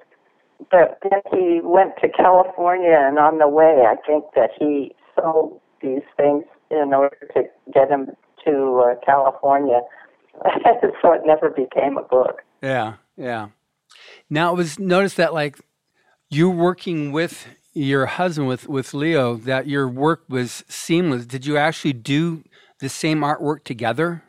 But 0.70 0.98
then 1.02 1.20
he 1.32 1.60
went 1.62 1.94
to 2.02 2.08
California, 2.08 2.96
and 2.96 3.18
on 3.18 3.38
the 3.38 3.48
way, 3.48 3.84
I 3.86 3.96
think 4.06 4.24
that 4.36 4.50
he 4.58 4.94
sold 5.18 5.60
these 5.80 6.02
things 6.16 6.44
in 6.70 6.94
order 6.94 7.16
to 7.34 7.42
get 7.72 7.90
him 7.90 8.10
to 8.44 8.84
uh, 8.86 8.94
California. 9.04 9.80
so 11.02 11.12
it 11.12 11.22
never 11.24 11.50
became 11.50 11.98
a 11.98 12.02
book. 12.02 12.42
Yeah, 12.62 12.94
yeah. 13.16 13.48
Now 14.30 14.52
it 14.52 14.56
was 14.56 14.78
noticed 14.78 15.16
that 15.16 15.34
like 15.34 15.58
you 16.32 16.50
working 16.50 17.12
with 17.12 17.46
your 17.74 18.06
husband 18.06 18.48
with 18.48 18.68
with 18.68 18.94
Leo 18.94 19.36
that 19.36 19.66
your 19.66 19.88
work 19.88 20.24
was 20.28 20.64
seamless. 20.68 21.26
Did 21.26 21.46
you 21.46 21.56
actually 21.56 21.94
do 21.94 22.44
the 22.80 22.88
same 22.88 23.20
artwork 23.20 23.64
together? 23.64 24.22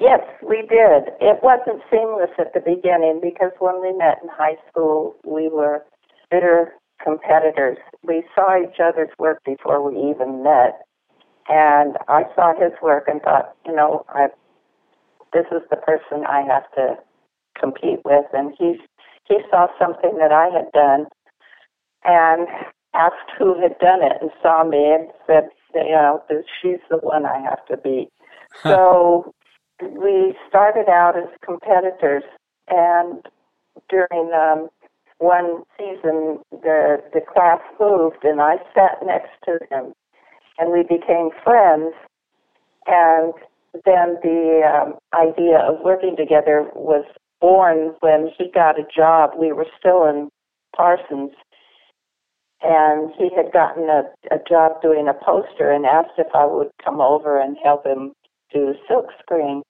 Yes, 0.00 0.20
we 0.42 0.62
did. 0.62 1.10
It 1.20 1.42
wasn't 1.42 1.82
seamless 1.90 2.30
at 2.38 2.54
the 2.54 2.60
beginning 2.60 3.20
because 3.22 3.50
when 3.58 3.80
we 3.80 3.92
met 3.96 4.18
in 4.22 4.28
high 4.28 4.56
school, 4.70 5.16
we 5.24 5.48
were 5.48 5.84
bitter 6.30 6.72
competitors. 7.02 7.78
We 8.02 8.24
saw 8.34 8.60
each 8.60 8.80
other's 8.82 9.10
work 9.18 9.42
before 9.44 9.82
we 9.82 10.10
even 10.10 10.42
met. 10.42 10.82
And 11.48 11.96
I 12.08 12.24
saw 12.34 12.52
his 12.54 12.72
work 12.82 13.04
and 13.08 13.22
thought, 13.22 13.54
you 13.66 13.74
know, 13.74 14.04
I, 14.10 14.28
this 15.32 15.46
is 15.50 15.62
the 15.70 15.76
person 15.76 16.24
I 16.28 16.42
have 16.42 16.70
to 16.76 16.96
compete 17.58 18.00
with. 18.04 18.26
And 18.32 18.54
he, 18.58 18.76
he 19.28 19.38
saw 19.50 19.66
something 19.78 20.16
that 20.18 20.32
I 20.32 20.48
had 20.48 20.70
done 20.72 21.06
and 22.04 22.48
asked 22.94 23.30
who 23.38 23.60
had 23.60 23.78
done 23.78 24.02
it 24.02 24.12
and 24.20 24.30
saw 24.42 24.64
me 24.64 24.92
and 24.92 25.08
said, 25.26 25.48
you 25.74 25.90
know, 25.90 26.22
she's 26.60 26.80
the 26.90 26.96
one 26.96 27.26
I 27.26 27.38
have 27.40 27.64
to 27.66 27.76
beat. 27.76 28.08
So 28.62 29.34
we 29.82 30.34
started 30.48 30.88
out 30.88 31.16
as 31.16 31.28
competitors, 31.44 32.24
and 32.68 33.24
during 33.88 34.32
um, 34.32 34.68
one 35.18 35.62
season, 35.76 36.38
the 36.50 37.02
the 37.12 37.20
class 37.20 37.60
moved, 37.78 38.24
and 38.24 38.40
I 38.40 38.56
sat 38.74 38.98
next 39.04 39.30
to 39.44 39.58
him, 39.70 39.92
and 40.58 40.72
we 40.72 40.82
became 40.82 41.30
friends. 41.44 41.94
And 42.86 43.34
then 43.84 44.16
the 44.22 44.62
um, 44.64 44.94
idea 45.14 45.58
of 45.58 45.80
working 45.84 46.16
together 46.16 46.66
was 46.74 47.04
born 47.40 47.94
when 48.00 48.30
he 48.36 48.50
got 48.52 48.78
a 48.78 48.86
job. 48.94 49.30
We 49.38 49.52
were 49.52 49.66
still 49.78 50.04
in 50.04 50.30
Parsons, 50.76 51.32
and 52.62 53.12
he 53.16 53.30
had 53.34 53.52
gotten 53.52 53.88
a, 53.88 54.02
a 54.30 54.38
job 54.48 54.82
doing 54.82 55.08
a 55.08 55.24
poster 55.24 55.70
and 55.70 55.86
asked 55.86 56.18
if 56.18 56.28
I 56.34 56.44
would 56.46 56.70
come 56.84 57.00
over 57.00 57.40
and 57.40 57.56
help 57.62 57.86
him 57.86 58.12
do 58.52 58.74
silkscreen 58.90 59.62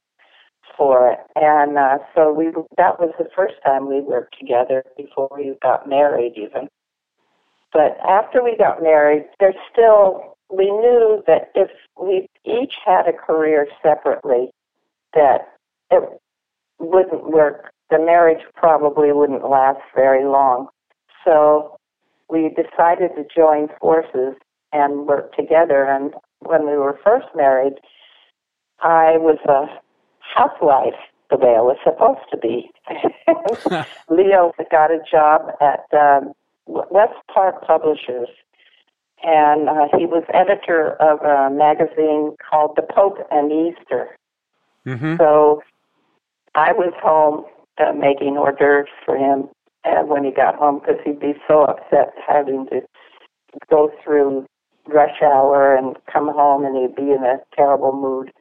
for 0.76 1.10
it. 1.10 1.18
And 1.37 1.76
uh, 1.76 1.98
so 2.14 2.32
we 2.32 2.46
that 2.76 2.98
was 3.00 3.12
the 3.18 3.28
first 3.34 3.54
time 3.64 3.88
we 3.88 4.00
worked 4.00 4.37
together 4.38 4.84
before 4.96 5.28
we 5.34 5.54
got 5.62 5.88
married 5.88 6.34
even. 6.37 6.68
But 7.72 7.98
after 8.08 8.42
we 8.42 8.56
got 8.56 8.82
married, 8.82 9.25
there's 9.40 9.54
still 9.70 10.37
we 10.50 10.66
knew 10.66 11.22
that 11.26 11.50
if 11.54 11.68
we 12.00 12.26
each 12.44 12.72
had 12.84 13.06
a 13.06 13.12
career 13.12 13.66
separately, 13.82 14.50
that 15.14 15.48
it 15.90 16.02
wouldn't 16.78 17.30
work. 17.30 17.73
The 17.90 17.99
marriage 17.99 18.44
probably 18.54 19.12
wouldn't 19.12 19.49
last 19.49 19.80
very 19.94 20.25
long. 20.25 20.68
So 21.25 21.76
we 22.28 22.50
decided 22.50 23.11
to 23.16 23.25
join 23.35 23.68
forces 23.80 24.35
and 24.73 25.06
work 25.06 25.35
together. 25.35 25.85
And 25.85 26.12
when 26.40 26.66
we 26.66 26.76
were 26.76 26.99
first 27.02 27.26
married, 27.35 27.75
I 28.80 29.16
was 29.16 29.38
a 29.49 29.66
housewife 30.20 30.99
the 31.30 31.37
way 31.37 31.54
I 31.56 31.61
was 31.61 31.76
supposed 31.85 32.28
to 32.30 32.38
be. 32.38 32.70
Leo 34.11 34.52
got 34.70 34.90
a 34.90 34.99
job 35.11 35.50
at 35.61 35.85
um, 35.99 36.32
West 36.66 37.14
Park 37.32 37.66
Publishers, 37.66 38.28
and 39.23 39.68
uh, 39.68 39.88
he 39.97 40.06
was 40.06 40.25
editor 40.32 40.92
of 41.00 41.20
a 41.23 41.54
magazine 41.54 42.37
called 42.49 42.76
The 42.76 42.82
Pope 42.82 43.18
and 43.30 43.50
Easter. 43.50 44.16
Mm-hmm. 44.87 45.16
So 45.18 45.62
I 46.55 46.73
was 46.73 46.93
home 47.02 47.45
uh, 47.78 47.93
making 47.93 48.37
hors 48.37 48.57
d'oeuvres 48.59 48.88
for 49.05 49.17
him 49.17 49.49
uh, 49.85 50.02
when 50.02 50.25
he 50.25 50.31
got 50.31 50.57
home 50.57 50.81
because 50.81 51.00
he'd 51.05 51.21
be 51.21 51.35
so 51.47 51.64
upset 51.64 52.12
having 52.26 52.67
to 52.71 52.81
go 53.71 53.90
through 54.02 54.47
rush 54.87 55.23
hour 55.23 55.76
and 55.76 55.97
come 56.12 56.28
home 56.28 56.64
and 56.64 56.76
he'd 56.76 56.97
be 56.97 57.12
in 57.12 57.23
a 57.23 57.37
terrible 57.55 57.93
mood. 57.93 58.33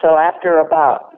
So 0.00 0.16
after 0.16 0.58
about 0.58 1.14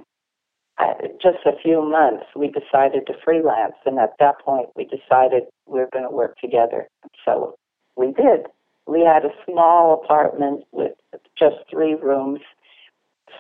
uh, 0.79 0.95
just 1.23 1.39
a 1.47 1.57
few 1.63 1.89
months, 1.89 2.27
we 2.35 2.49
decided 2.49 3.07
to 3.07 3.15
freelance, 3.25 3.75
and 3.87 3.99
at 3.99 4.13
that 4.21 4.39
point, 4.45 4.69
we 4.77 4.85
decided 4.85 5.45
we 5.67 5.81
were 5.81 5.89
going 5.93 6.05
to 6.05 6.15
work 6.15 6.37
together. 6.39 6.87
So 7.25 7.57
we 7.97 8.09
did. 8.09 8.47
We 8.87 9.01
had 9.01 9.25
a 9.25 9.31
small 9.45 10.03
apartment 10.05 10.65
with 10.73 10.93
just 11.39 11.57
three 11.71 11.95
rooms. 11.95 12.41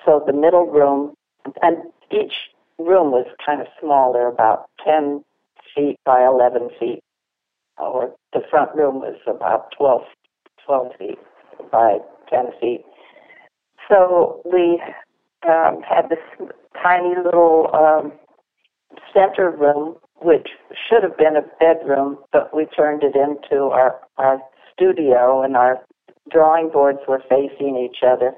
So 0.04 0.22
the 0.26 0.32
middle 0.32 0.66
room, 0.66 1.14
and 1.62 1.76
each 2.10 2.32
room 2.78 3.10
was 3.10 3.26
kind 3.44 3.60
of 3.60 3.66
small. 3.80 4.12
They're 4.12 4.28
about 4.28 4.68
10 4.84 5.24
feet 5.74 5.98
by 6.04 6.24
11 6.26 6.70
feet, 6.78 7.02
or 7.78 8.14
the 8.32 8.40
front 8.50 8.74
room 8.74 8.96
was 8.96 9.16
about 9.26 9.72
12, 9.76 10.02
12 10.64 10.92
feet 10.98 11.18
by 11.70 11.98
10 12.30 12.46
feet. 12.60 12.84
So 13.88 14.40
we 14.44 14.80
um, 15.48 15.82
had 15.82 16.08
this 16.08 16.48
tiny 16.82 17.14
little 17.22 17.70
um, 17.74 18.12
center 19.12 19.50
room, 19.50 19.96
which 20.20 20.48
should 20.88 21.02
have 21.02 21.16
been 21.16 21.36
a 21.36 21.42
bedroom, 21.60 22.18
but 22.32 22.54
we 22.54 22.66
turned 22.66 23.02
it 23.02 23.14
into 23.14 23.64
our 23.64 24.00
our 24.18 24.40
studio, 24.72 25.42
and 25.42 25.56
our 25.56 25.78
drawing 26.30 26.70
boards 26.70 26.98
were 27.06 27.22
facing 27.28 27.76
each 27.76 27.98
other. 28.06 28.34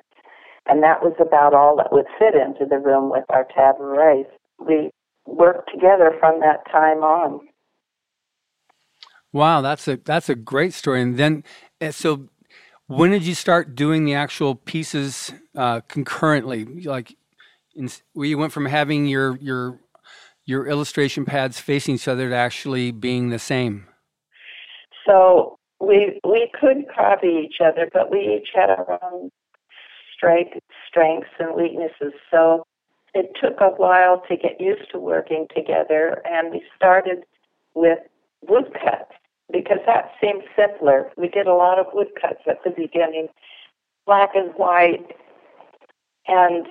And 0.68 0.82
that 0.82 1.02
was 1.02 1.14
about 1.18 1.54
all 1.54 1.76
that 1.76 1.92
would 1.92 2.06
fit 2.18 2.34
into 2.34 2.66
the 2.68 2.78
room 2.78 3.10
with 3.10 3.25
our 3.30 3.46
tabourets. 3.54 4.30
We 4.58 4.90
worked 5.26 5.70
together 5.72 6.14
from 6.20 6.40
that 6.40 6.60
time 6.70 6.98
on. 6.98 7.40
Wow, 9.32 9.60
that's 9.60 9.88
a 9.88 9.96
that's 9.96 10.28
a 10.28 10.34
great 10.34 10.72
story. 10.75 11.02
And 11.02 11.16
then, 11.16 11.44
eh, 11.80 11.90
so 11.90 12.28
when 12.87 13.10
did 13.10 13.25
you 13.25 13.34
start 13.34 13.75
doing 13.75 14.04
the 14.04 14.14
actual 14.14 14.54
pieces 14.54 15.32
uh, 15.56 15.80
concurrently? 15.88 16.64
Like, 16.64 17.14
in, 17.75 17.90
where 18.14 18.26
you 18.26 18.38
went 18.38 18.52
from 18.52 18.66
having 18.66 19.06
your 19.06 19.37
your 19.37 19.78
your 20.44 20.66
illustration 20.66 21.26
pads 21.26 21.60
facing 21.60 21.94
each 21.94 22.08
other 22.08 22.30
to 22.30 22.34
actually 22.34 22.90
being 22.90 23.28
the 23.28 23.38
same. 23.38 23.87
So 25.06 25.58
we 25.78 26.18
we 26.26 26.50
could 26.58 26.87
copy 26.94 27.44
each 27.46 27.56
other, 27.62 27.88
but 27.92 28.10
we 28.10 28.40
each 28.40 28.48
had 28.54 28.70
our 28.70 28.98
own 29.02 29.30
strength, 30.18 30.58
strengths 30.87 31.30
and 31.38 31.54
weaknesses. 31.54 32.12
So 32.30 32.66
it 33.14 33.30
took 33.40 33.60
a 33.60 33.70
while 33.70 34.22
to 34.28 34.37
get 34.37 34.60
used 34.60 34.90
to 34.92 34.98
working 34.98 35.46
together, 35.54 36.20
and 36.26 36.50
we 36.50 36.62
started 36.76 37.25
with 37.75 37.98
woodcuts 38.46 39.14
because 39.50 39.78
that 39.87 40.10
seemed 40.20 40.42
simpler. 40.56 41.10
We 41.16 41.28
did 41.28 41.46
a 41.46 41.54
lot 41.54 41.78
of 41.78 41.87
woodcuts 41.94 42.42
at 42.46 42.62
the 42.64 42.70
beginning, 42.70 43.28
black 44.06 44.30
and 44.34 44.52
white, 44.56 45.16
and 46.26 46.66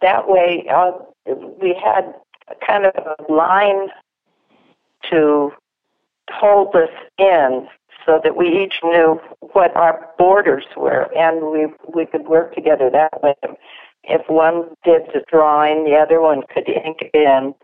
that 0.00 0.28
way 0.28 0.66
uh, 0.72 0.92
we 1.60 1.74
had 1.82 2.14
kind 2.64 2.86
of 2.86 2.94
a 2.94 3.32
line 3.32 3.88
to 5.10 5.50
hold 6.30 6.74
us 6.76 6.90
in 7.18 7.66
so 8.06 8.20
that 8.22 8.36
we 8.36 8.48
each 8.48 8.80
knew 8.82 9.20
what 9.52 9.74
our 9.76 10.08
borders 10.18 10.64
were 10.76 11.08
and 11.16 11.50
we 11.50 11.66
we 11.94 12.06
could 12.06 12.26
work 12.26 12.54
together 12.54 12.90
that 12.90 13.22
way. 13.22 13.34
If 14.04 14.22
one 14.28 14.70
did 14.84 15.02
the 15.12 15.22
drawing, 15.30 15.84
the 15.84 15.96
other 15.96 16.20
one 16.20 16.42
could 16.52 16.68
ink 16.68 17.10
in. 17.12 17.54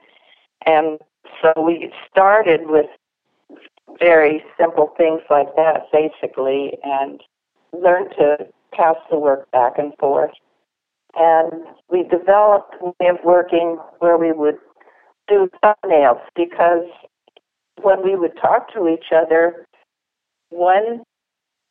And 0.67 0.99
so 1.43 1.53
we 1.61 1.93
started 2.11 2.67
with 2.67 2.87
very 3.99 4.45
simple 4.59 4.93
things 4.97 5.23
like 5.31 5.55
that 5.57 5.87
basically 5.93 6.73
and 6.83 7.23
learned 7.73 8.11
to 8.19 8.47
pass 8.73 8.97
the 9.11 9.19
work 9.19 9.51
back 9.51 9.79
and 9.79 9.93
forth. 9.99 10.33
And 11.15 11.65
we 11.91 12.03
developed 12.03 12.75
a 12.81 12.93
way 13.01 13.09
of 13.09 13.19
working 13.25 13.79
where 14.01 14.19
we 14.19 14.33
would 14.33 14.59
do 15.29 15.49
thumbnails 15.63 16.21
because 16.35 16.85
when 17.83 18.03
we 18.03 18.17
would 18.17 18.37
talk 18.37 18.73
to 18.75 18.89
each 18.89 19.13
other, 19.15 19.67
one 20.51 21.03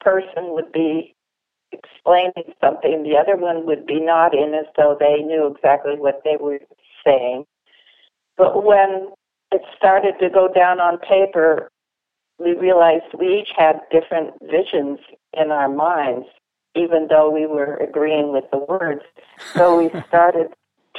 person 0.02 0.54
would 0.54 0.72
be 0.72 1.16
explaining 1.72 2.54
something, 2.62 3.04
the 3.04 3.18
other 3.18 3.36
one 3.36 3.66
would 3.66 3.86
be 3.86 4.00
nodding 4.00 4.54
as 4.58 4.66
though 4.78 4.96
they 5.00 5.22
knew 5.24 5.48
exactly 5.48 5.96
what 5.98 6.22
they 6.24 6.38
were 6.40 6.60
saying. 7.06 7.46
But 8.38 8.64
when 8.64 9.10
it 9.52 9.62
started 9.76 10.16
to 10.20 10.30
go 10.30 10.48
down 10.54 10.80
on 10.80 11.00
paper, 11.00 11.70
we 12.40 12.54
realized 12.54 13.06
we 13.18 13.40
each 13.42 13.50
had 13.58 13.80
different 13.92 14.34
visions 14.42 15.00
in 15.34 15.52
our 15.52 15.70
minds, 15.70 16.28
even 16.76 17.08
though 17.10 17.30
we 17.30 17.46
were 17.46 17.76
agreeing 17.78 18.34
with 18.34 18.46
the 18.52 18.58
words. 18.58 19.02
So 19.54 19.78
we 19.78 19.90
started 20.08 20.48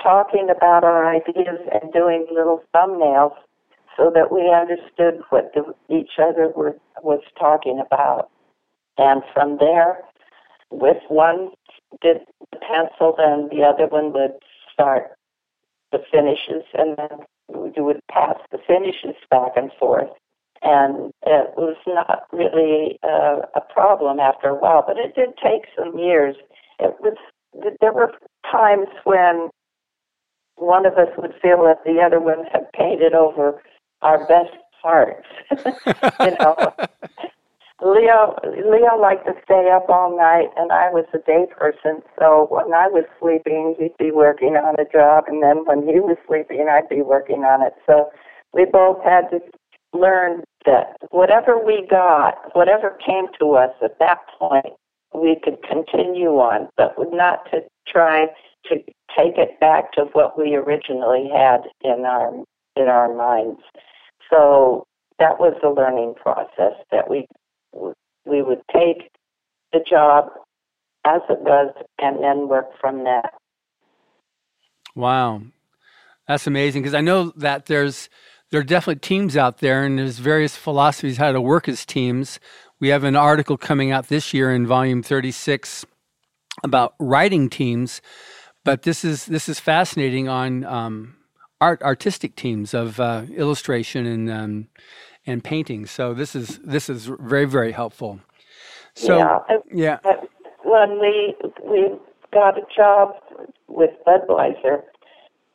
talking 0.02 0.48
about 0.50 0.84
our 0.84 1.14
ideas 1.14 1.58
and 1.72 1.92
doing 1.92 2.26
little 2.30 2.62
thumbnails 2.74 3.34
so 3.96 4.10
that 4.14 4.30
we 4.30 4.50
understood 4.50 5.22
what 5.30 5.52
the, 5.54 5.74
each 5.94 6.18
other 6.18 6.52
were, 6.54 6.76
was 7.02 7.20
talking 7.38 7.82
about. 7.84 8.30
And 8.98 9.22
from 9.32 9.58
there, 9.58 10.00
with 10.70 11.02
one 11.08 11.50
did 12.02 12.18
the 12.52 12.58
pencil, 12.58 13.14
then 13.16 13.48
the 13.50 13.64
other 13.64 13.86
one 13.86 14.12
would 14.12 14.32
start 14.72 15.12
the 15.92 15.98
finishes, 16.10 16.64
and 16.74 16.96
then 16.96 17.18
we 17.48 17.82
would 17.82 18.00
pass 18.10 18.36
the 18.50 18.58
finishes 18.66 19.16
back 19.30 19.52
and 19.56 19.70
forth. 19.78 20.10
And 20.62 21.12
it 21.24 21.50
was 21.56 21.76
not 21.86 22.24
really 22.32 22.98
uh, 23.02 23.42
a 23.54 23.60
problem 23.72 24.18
after 24.18 24.48
a 24.48 24.54
while, 24.54 24.84
but 24.86 24.96
it 24.98 25.14
did 25.14 25.30
take 25.42 25.62
some 25.76 25.98
years. 25.98 26.34
It 26.78 26.96
was 27.00 27.16
there 27.80 27.92
were 27.92 28.12
times 28.50 28.88
when 29.04 29.48
one 30.56 30.84
of 30.84 30.94
us 30.94 31.08
would 31.16 31.34
feel 31.40 31.62
that 31.64 31.84
the 31.84 32.00
other 32.00 32.20
one 32.20 32.44
had 32.52 32.70
painted 32.72 33.14
over 33.14 33.62
our 34.02 34.26
best 34.26 34.54
parts. 34.82 35.26
you 35.50 36.36
know, 36.38 36.56
Leo 37.82 38.34
Leo 38.42 38.96
liked 38.98 39.26
to 39.26 39.34
stay 39.44 39.70
up 39.70 39.88
all 39.88 40.16
night, 40.16 40.48
and 40.56 40.72
I 40.72 40.88
was 40.90 41.04
a 41.12 41.18
day 41.18 41.46
person. 41.50 42.02
So 42.18 42.46
when 42.48 42.72
I 42.72 42.88
was 42.88 43.04
sleeping, 43.20 43.74
he'd 43.78 43.96
be 43.98 44.10
working 44.10 44.56
on 44.56 44.74
a 44.80 44.90
job, 44.90 45.24
and 45.28 45.42
then 45.42 45.64
when 45.66 45.82
he 45.82 46.00
was 46.00 46.16
sleeping, 46.26 46.68
I'd 46.70 46.88
be 46.88 47.02
working 47.02 47.44
on 47.44 47.66
it. 47.66 47.74
So 47.86 48.10
we 48.54 48.64
both 48.64 49.02
had 49.04 49.28
to 49.30 49.40
learn 49.92 50.42
that 50.64 50.96
whatever 51.10 51.58
we 51.62 51.86
got, 51.88 52.54
whatever 52.54 52.96
came 53.04 53.26
to 53.40 53.52
us 53.52 53.72
at 53.82 53.98
that 53.98 54.18
point, 54.38 54.74
we 55.14 55.38
could 55.42 55.58
continue 55.62 56.38
on, 56.38 56.68
but 56.76 56.94
not 57.12 57.50
to 57.50 57.60
try 57.86 58.26
to 58.68 58.76
take 59.16 59.38
it 59.38 59.60
back 59.60 59.92
to 59.92 60.06
what 60.12 60.38
we 60.38 60.54
originally 60.54 61.28
had 61.32 61.60
in 61.82 62.04
our 62.04 62.32
in 62.76 62.88
our 62.88 63.12
minds. 63.14 63.60
So 64.30 64.86
that 65.18 65.38
was 65.38 65.54
the 65.62 65.70
learning 65.70 66.14
process 66.20 66.74
that 66.90 67.08
we 67.08 67.26
we 68.24 68.42
would 68.42 68.62
take 68.72 69.10
the 69.72 69.80
job 69.88 70.30
as 71.06 71.20
it 71.28 71.40
was 71.40 71.72
and 72.00 72.22
then 72.22 72.48
work 72.48 72.66
from 72.80 73.04
that. 73.04 73.30
Wow. 74.94 75.42
That's 76.26 76.46
amazing 76.46 76.82
because 76.82 76.94
I 76.94 77.00
know 77.00 77.32
that 77.36 77.66
there's 77.66 78.08
there 78.50 78.60
are 78.60 78.64
definitely 78.64 79.00
teams 79.00 79.36
out 79.36 79.58
there 79.58 79.84
and 79.84 79.98
there's 79.98 80.18
various 80.18 80.56
philosophies 80.56 81.16
how 81.16 81.32
to 81.32 81.40
work 81.40 81.68
as 81.68 81.84
teams. 81.84 82.40
We 82.80 82.88
have 82.88 83.04
an 83.04 83.16
article 83.16 83.56
coming 83.56 83.90
out 83.90 84.08
this 84.08 84.34
year 84.34 84.52
in 84.52 84.66
volume 84.66 85.02
36 85.02 85.86
about 86.62 86.94
writing 86.98 87.48
teams, 87.48 88.00
but 88.64 88.82
this 88.82 89.04
is 89.04 89.26
this 89.26 89.48
is 89.48 89.60
fascinating 89.60 90.28
on 90.28 90.64
um, 90.64 91.16
art 91.60 91.82
artistic 91.82 92.36
teams 92.36 92.74
of 92.74 93.00
uh, 93.00 93.24
illustration 93.34 94.06
and 94.06 94.30
um, 94.30 94.68
and 95.26 95.42
painting. 95.42 95.86
So 95.86 96.14
this 96.14 96.34
is 96.34 96.58
this 96.58 96.88
is 96.88 97.06
very 97.06 97.46
very 97.46 97.72
helpful. 97.72 98.20
So 98.94 99.18
yeah, 99.18 99.38
yeah. 99.72 99.98
when 100.64 101.00
we 101.00 101.34
we 101.64 101.90
got 102.32 102.58
a 102.58 102.62
job 102.74 103.14
with 103.68 103.90
Budweiser, 104.06 104.82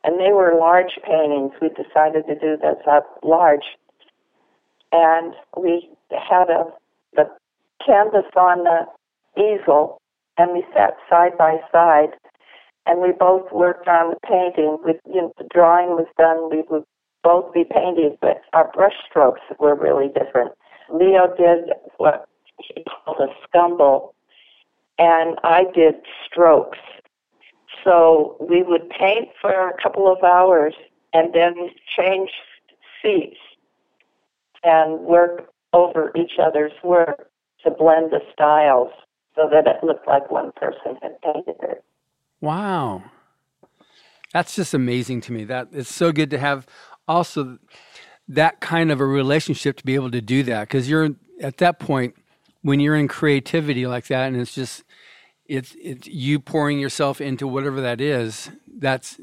and 0.04 0.18
they 0.20 0.32
were 0.32 0.56
large 0.58 0.98
paintings. 1.04 1.52
We 1.60 1.68
decided 1.68 2.26
to 2.26 2.34
do 2.34 2.56
this 2.56 2.82
up 2.90 3.18
large, 3.22 3.64
and 4.92 5.34
we 5.56 5.88
had 6.10 6.50
a 6.50 6.64
the 7.14 7.24
canvas 7.84 8.30
on 8.36 8.64
the 8.64 8.86
easel, 9.40 10.00
and 10.38 10.52
we 10.52 10.64
sat 10.74 10.94
side 11.10 11.36
by 11.38 11.58
side 11.72 12.14
and 12.86 13.00
we 13.00 13.12
both 13.12 13.50
worked 13.52 13.88
on 13.88 14.10
the 14.10 14.16
painting. 14.26 14.78
With 14.84 14.96
you 15.06 15.22
know, 15.22 15.32
the 15.38 15.48
drawing 15.52 15.90
was 15.90 16.06
done, 16.18 16.50
we 16.50 16.62
would 16.70 16.84
both 17.22 17.52
be 17.54 17.64
painting, 17.64 18.16
but 18.20 18.42
our 18.52 18.70
brush 18.72 18.94
strokes 19.08 19.40
were 19.58 19.74
really 19.74 20.08
different. 20.08 20.52
Leo 20.92 21.34
did 21.36 21.70
what 21.98 22.26
he 22.58 22.84
called 22.84 23.18
a 23.20 23.56
scumble, 23.56 24.12
and 24.98 25.38
I 25.44 25.64
did 25.74 25.94
strokes. 26.26 26.78
So 27.84 28.36
we 28.40 28.62
would 28.62 28.90
paint 28.90 29.28
for 29.40 29.68
a 29.68 29.82
couple 29.82 30.12
of 30.12 30.22
hours 30.22 30.74
and 31.12 31.32
then 31.34 31.54
change 31.96 32.30
seats 33.00 33.38
and 34.62 35.00
work 35.00 35.48
over 35.72 36.12
each 36.16 36.32
other's 36.40 36.72
work 36.84 37.28
to 37.64 37.70
blend 37.70 38.10
the 38.10 38.20
styles 38.32 38.90
so 39.34 39.48
that 39.50 39.66
it 39.66 39.82
looked 39.84 40.06
like 40.06 40.30
one 40.30 40.52
person 40.52 40.96
had 41.02 41.20
painted 41.22 41.56
it. 41.62 41.84
Wow. 42.42 43.04
That's 44.34 44.54
just 44.54 44.74
amazing 44.74 45.22
to 45.22 45.32
me. 45.32 45.44
That 45.44 45.68
it's 45.72 45.94
so 45.94 46.12
good 46.12 46.28
to 46.30 46.38
have 46.38 46.66
also 47.08 47.58
that 48.28 48.60
kind 48.60 48.90
of 48.90 49.00
a 49.00 49.06
relationship 49.06 49.78
to 49.78 49.84
be 49.84 49.94
able 49.94 50.10
to 50.10 50.20
do 50.20 50.42
that 50.42 50.68
because 50.68 50.88
you're 50.90 51.10
at 51.40 51.58
that 51.58 51.78
point 51.78 52.14
when 52.62 52.80
you're 52.80 52.96
in 52.96 53.08
creativity 53.08 53.86
like 53.86 54.06
that 54.06 54.28
and 54.28 54.36
it's 54.36 54.54
just 54.54 54.84
it's 55.46 55.74
it's 55.80 56.06
you 56.06 56.38
pouring 56.38 56.78
yourself 56.78 57.20
into 57.20 57.46
whatever 57.46 57.80
that 57.80 58.00
is 58.00 58.50
that's 58.78 59.20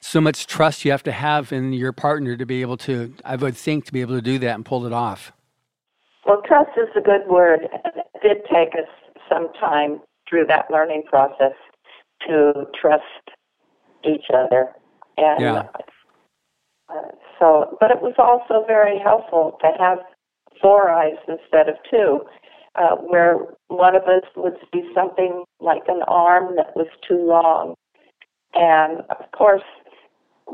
so 0.00 0.20
much 0.20 0.46
trust 0.46 0.84
you 0.84 0.90
have 0.90 1.02
to 1.02 1.12
have 1.12 1.52
in 1.52 1.72
your 1.72 1.92
partner 1.92 2.34
to 2.36 2.46
be 2.46 2.62
able 2.62 2.78
to 2.78 3.14
i 3.24 3.36
would 3.36 3.56
think 3.56 3.84
to 3.84 3.92
be 3.92 4.00
able 4.00 4.14
to 4.14 4.22
do 4.22 4.38
that 4.38 4.54
and 4.54 4.64
pull 4.64 4.86
it 4.86 4.92
off 4.92 5.32
well 6.26 6.40
trust 6.46 6.70
is 6.78 6.88
a 6.96 7.00
good 7.00 7.28
word 7.28 7.68
it 7.84 8.22
did 8.22 8.38
take 8.50 8.74
us 8.74 8.88
some 9.28 9.48
time 9.60 10.00
through 10.28 10.46
that 10.46 10.64
learning 10.70 11.02
process 11.06 11.52
to 12.26 12.66
trust 12.80 13.04
each 14.04 14.26
other. 14.34 14.68
And 15.16 15.40
yeah. 15.40 15.62
uh, 16.88 17.08
so, 17.38 17.76
but 17.80 17.90
it 17.90 18.00
was 18.00 18.14
also 18.18 18.64
very 18.66 18.98
helpful 18.98 19.58
to 19.60 19.70
have 19.78 19.98
four 20.60 20.90
eyes 20.90 21.18
instead 21.28 21.68
of 21.68 21.76
two, 21.90 22.20
uh, 22.76 22.96
where 22.96 23.38
one 23.68 23.94
of 23.94 24.02
us 24.04 24.24
would 24.36 24.56
see 24.72 24.82
something 24.94 25.44
like 25.60 25.82
an 25.88 26.02
arm 26.08 26.56
that 26.56 26.74
was 26.76 26.88
too 27.06 27.18
long. 27.18 27.74
And 28.54 29.00
of 29.10 29.30
course, 29.32 29.62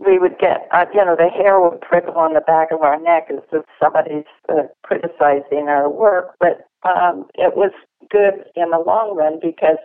we 0.07 0.19
would 0.19 0.39
get, 0.39 0.69
uh, 0.73 0.85
you 0.93 1.05
know, 1.05 1.17
the 1.17 1.29
hair 1.29 1.61
would 1.61 1.81
prickle 1.81 2.15
on 2.15 2.35
the 2.35 2.41
back 2.41 2.69
of 2.71 2.83
our 2.83 3.01
neck 3.01 3.29
as 3.31 3.43
if 3.53 3.65
somebody's 3.81 4.25
uh, 4.49 4.65
criticizing 4.83 5.69
our 5.69 5.89
work. 5.89 6.37
But 6.39 6.67
um, 6.83 7.27
it 7.35 7.57
was 7.57 7.73
good 8.11 8.45
in 8.55 8.71
the 8.71 8.79
long 8.79 9.17
run 9.17 9.39
because 9.41 9.79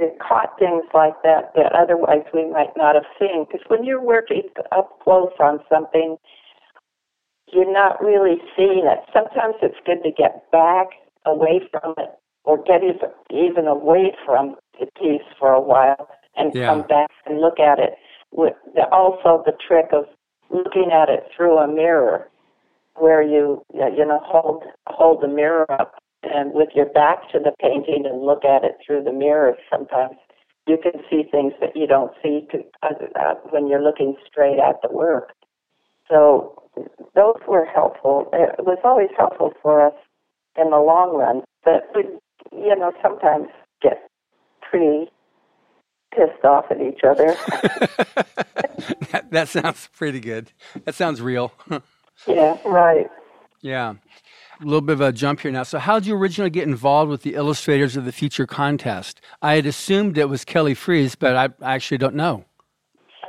it 0.00 0.18
caught 0.18 0.58
things 0.58 0.84
like 0.94 1.14
that 1.22 1.52
that 1.54 1.72
otherwise 1.72 2.24
we 2.32 2.50
might 2.50 2.76
not 2.76 2.94
have 2.94 3.04
seen. 3.18 3.44
Because 3.44 3.64
when 3.68 3.84
you're 3.84 4.02
working 4.02 4.42
up 4.72 4.98
close 5.02 5.32
on 5.38 5.60
something, 5.68 6.16
you're 7.52 7.72
not 7.72 8.02
really 8.02 8.38
seeing 8.56 8.86
it. 8.86 9.00
Sometimes 9.12 9.54
it's 9.62 9.78
good 9.84 10.02
to 10.04 10.10
get 10.10 10.50
back 10.50 10.88
away 11.26 11.60
from 11.70 11.94
it 11.98 12.10
or 12.44 12.62
get 12.64 12.82
even 13.30 13.66
away 13.66 14.12
from 14.24 14.56
the 14.78 14.86
piece 14.98 15.26
for 15.38 15.52
a 15.52 15.60
while 15.60 16.08
and 16.36 16.54
yeah. 16.54 16.66
come 16.66 16.86
back 16.86 17.10
and 17.26 17.40
look 17.40 17.60
at 17.60 17.78
it 17.78 17.94
with 18.32 18.54
the, 18.74 18.86
also 18.92 19.42
the 19.44 19.52
trick 19.66 19.86
of 19.92 20.04
looking 20.50 20.90
at 20.92 21.08
it 21.08 21.24
through 21.36 21.58
a 21.58 21.68
mirror 21.68 22.28
where 22.96 23.22
you 23.22 23.62
you 23.72 24.04
know 24.04 24.20
hold 24.22 24.64
hold 24.88 25.22
the 25.22 25.28
mirror 25.28 25.70
up 25.70 25.94
and 26.22 26.52
with 26.52 26.68
your 26.74 26.86
back 26.86 27.30
to 27.32 27.38
the 27.38 27.52
painting 27.60 28.04
and 28.06 28.22
look 28.22 28.44
at 28.44 28.64
it 28.64 28.76
through 28.84 29.02
the 29.02 29.12
mirror 29.12 29.56
sometimes 29.70 30.16
you 30.66 30.76
can 30.82 31.00
see 31.10 31.24
things 31.30 31.52
that 31.60 31.74
you 31.74 31.86
don't 31.86 32.12
see 32.22 32.46
to, 32.52 32.58
uh, 32.82 33.34
when 33.50 33.66
you're 33.66 33.82
looking 33.82 34.14
straight 34.30 34.58
at 34.58 34.76
the 34.82 34.94
work 34.94 35.32
so 36.08 36.62
those 37.14 37.40
were 37.48 37.64
helpful 37.64 38.28
it 38.32 38.64
was 38.64 38.78
always 38.84 39.10
helpful 39.16 39.52
for 39.62 39.86
us 39.86 39.94
in 40.56 40.70
the 40.70 40.78
long 40.78 41.16
run 41.16 41.42
but 41.64 41.88
we 41.94 42.02
you 42.52 42.76
know 42.76 42.92
sometimes 43.02 43.46
get 43.82 44.08
pretty 44.68 45.10
pissed 46.14 46.44
off 46.44 46.66
at 46.70 46.80
each 46.80 47.00
other. 47.04 47.26
that, 49.12 49.26
that, 49.30 49.48
sounds 49.48 49.88
pretty 49.96 50.20
good. 50.20 50.52
That 50.84 50.94
sounds 50.94 51.20
real. 51.20 51.52
yeah, 52.26 52.56
right. 52.64 53.08
Yeah. 53.60 53.94
A 54.60 54.64
little 54.64 54.82
bit 54.82 54.92
of 54.92 55.00
a 55.00 55.10
jump 55.10 55.40
here 55.40 55.50
now. 55.50 55.62
So, 55.62 55.78
how 55.78 55.98
did 55.98 56.06
you 56.06 56.14
originally 56.14 56.50
get 56.50 56.68
involved 56.68 57.10
with 57.10 57.22
the 57.22 57.34
Illustrators 57.34 57.96
of 57.96 58.04
the 58.04 58.12
Future 58.12 58.46
contest? 58.46 59.22
I 59.40 59.54
had 59.54 59.64
assumed 59.64 60.18
it 60.18 60.28
was 60.28 60.44
Kelly 60.44 60.74
Freas, 60.74 61.16
but 61.18 61.34
I, 61.34 61.48
I 61.64 61.74
actually 61.74 61.96
don't 61.96 62.14
know. 62.14 62.44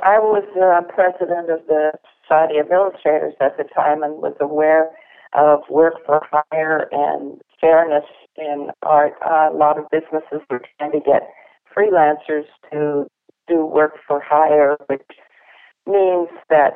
I 0.04 0.18
was 0.18 0.44
uh, 0.60 0.82
president 0.92 1.48
of 1.48 1.66
the 1.68 1.92
Society 2.22 2.58
of 2.58 2.70
Illustrators 2.70 3.32
at 3.40 3.56
the 3.56 3.64
time 3.74 4.02
and 4.02 4.16
was 4.16 4.36
aware 4.40 4.90
of 5.32 5.60
work 5.70 5.94
for 6.04 6.20
hire 6.30 6.88
and 6.92 7.40
fairness 7.58 8.04
in 8.36 8.68
art. 8.82 9.14
Uh, 9.24 9.48
a 9.50 9.56
lot 9.56 9.78
of 9.78 9.86
businesses 9.90 10.46
were 10.50 10.60
trying 10.76 10.92
to 10.92 11.00
get 11.00 11.30
freelancers 11.74 12.44
to 12.70 13.06
do 13.48 13.64
work 13.64 13.94
for 14.06 14.20
hire, 14.22 14.76
which 14.88 15.00
means 15.86 16.28
that 16.50 16.72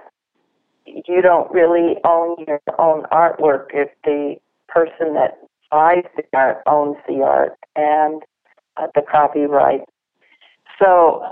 you 0.86 1.20
don't 1.20 1.50
really 1.50 1.96
own 2.04 2.36
your 2.46 2.60
own 2.78 3.02
artwork 3.12 3.66
if 3.74 3.90
the 4.04 4.36
person 4.68 5.14
that 5.14 5.38
buys 5.70 6.04
the 6.16 6.24
art 6.34 6.62
owns 6.66 6.96
the 7.08 7.22
art 7.22 7.54
and 7.74 8.22
uh, 8.76 8.86
the 8.94 9.02
copyright. 9.02 9.82
So 10.82 11.22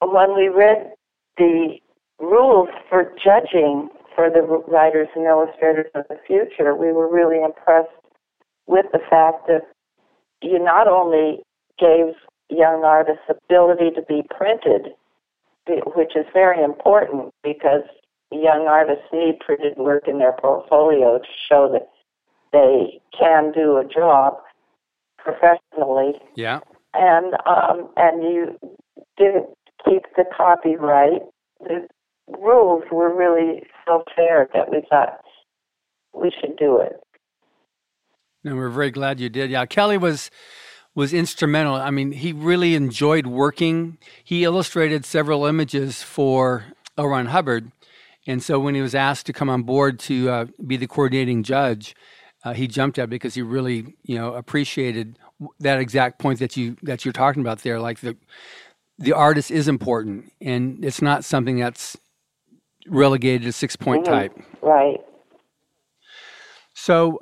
when 0.00 0.34
we 0.34 0.48
read 0.48 0.92
the 1.36 1.78
rules 2.18 2.68
for 2.88 3.12
judging 3.22 3.88
for 4.14 4.30
the 4.30 4.42
writers 4.68 5.08
and 5.16 5.24
illustrators 5.24 5.90
of 5.94 6.04
the 6.08 6.18
future, 6.26 6.74
we 6.74 6.92
were 6.92 7.12
really 7.12 7.42
impressed 7.42 7.88
with 8.66 8.86
the 8.92 9.00
fact 9.10 9.46
that 9.48 9.62
you 10.42 10.58
not 10.58 10.86
only 10.86 11.42
gave 11.78 12.14
young 12.50 12.84
artists' 12.84 13.24
ability 13.28 13.90
to 13.90 14.02
be 14.02 14.22
printed, 14.30 14.92
which 15.96 16.14
is 16.14 16.26
very 16.32 16.62
important 16.62 17.32
because 17.42 17.82
young 18.30 18.66
artists 18.68 19.04
need 19.12 19.40
printed 19.40 19.76
work 19.76 20.06
in 20.06 20.18
their 20.18 20.34
portfolio 20.40 21.18
to 21.18 21.28
show 21.48 21.68
that 21.72 21.88
they 22.54 23.00
can 23.18 23.52
do 23.52 23.76
a 23.76 23.84
job 23.84 24.34
professionally. 25.18 26.12
Yeah. 26.36 26.60
And 26.94 27.34
um, 27.46 27.90
and 27.96 28.22
you 28.22 28.58
didn't 29.18 29.46
keep 29.84 30.02
the 30.16 30.24
copyright. 30.36 31.22
The 31.60 31.88
rules 32.28 32.84
were 32.90 33.14
really 33.14 33.64
so 33.86 34.04
fair 34.14 34.48
that 34.54 34.70
we 34.70 34.82
thought 34.88 35.20
we 36.14 36.30
should 36.40 36.56
do 36.56 36.80
it. 36.80 37.00
And 38.44 38.56
we're 38.56 38.68
very 38.68 38.90
glad 38.90 39.20
you 39.20 39.28
did. 39.28 39.50
Yeah, 39.50 39.66
Kelly 39.66 39.98
was 39.98 40.30
was 40.94 41.12
instrumental. 41.12 41.74
I 41.74 41.90
mean, 41.90 42.12
he 42.12 42.32
really 42.32 42.76
enjoyed 42.76 43.26
working. 43.26 43.98
He 44.22 44.44
illustrated 44.44 45.04
several 45.04 45.44
images 45.44 46.02
for 46.02 46.66
L. 46.96 47.08
Ron 47.08 47.26
Hubbard. 47.26 47.72
And 48.26 48.42
so 48.42 48.60
when 48.60 48.74
he 48.74 48.80
was 48.80 48.94
asked 48.94 49.26
to 49.26 49.32
come 49.32 49.50
on 49.50 49.64
board 49.64 49.98
to 50.00 50.30
uh, 50.30 50.46
be 50.64 50.76
the 50.76 50.86
coordinating 50.86 51.42
judge, 51.42 51.94
uh, 52.44 52.52
he 52.52 52.66
jumped 52.66 52.98
at 52.98 53.08
because 53.08 53.34
he 53.34 53.42
really, 53.42 53.94
you 54.02 54.16
know, 54.16 54.34
appreciated 54.34 55.18
that 55.60 55.80
exact 55.80 56.18
point 56.18 56.38
that 56.38 56.56
you 56.56 56.76
that 56.82 57.04
you're 57.04 57.12
talking 57.12 57.40
about 57.40 57.62
there. 57.62 57.80
Like 57.80 58.00
the 58.00 58.16
the 58.98 59.12
artist 59.12 59.50
is 59.50 59.66
important, 59.66 60.32
and 60.40 60.84
it's 60.84 61.02
not 61.02 61.24
something 61.24 61.58
that's 61.58 61.96
relegated 62.86 63.42
to 63.42 63.52
six 63.52 63.76
point 63.76 64.04
mm-hmm. 64.04 64.14
type. 64.14 64.38
Right. 64.62 65.00
So 66.74 67.20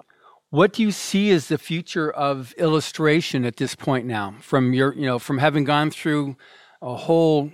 what 0.51 0.73
do 0.75 0.83
you 0.83 0.91
see 0.91 1.31
as 1.31 1.49
the 1.49 1.57
future 1.57 2.11
of 2.11 2.53
illustration 2.59 3.45
at 3.45 3.57
this 3.57 3.75
point 3.75 4.07
now? 4.07 4.35
From 4.41 4.75
your, 4.75 4.93
you 4.95 5.07
know, 5.07 5.19
from 5.19 5.39
having 5.39 5.65
gone 5.65 5.91
through 5.91 6.37
a 6.83 6.95
whole 6.95 7.51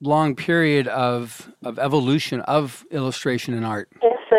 long 0.00 0.36
period 0.36 0.86
of 0.86 1.50
of 1.62 1.78
evolution 1.78 2.40
of 2.42 2.84
illustration 2.90 3.54
and 3.54 3.66
art. 3.66 3.90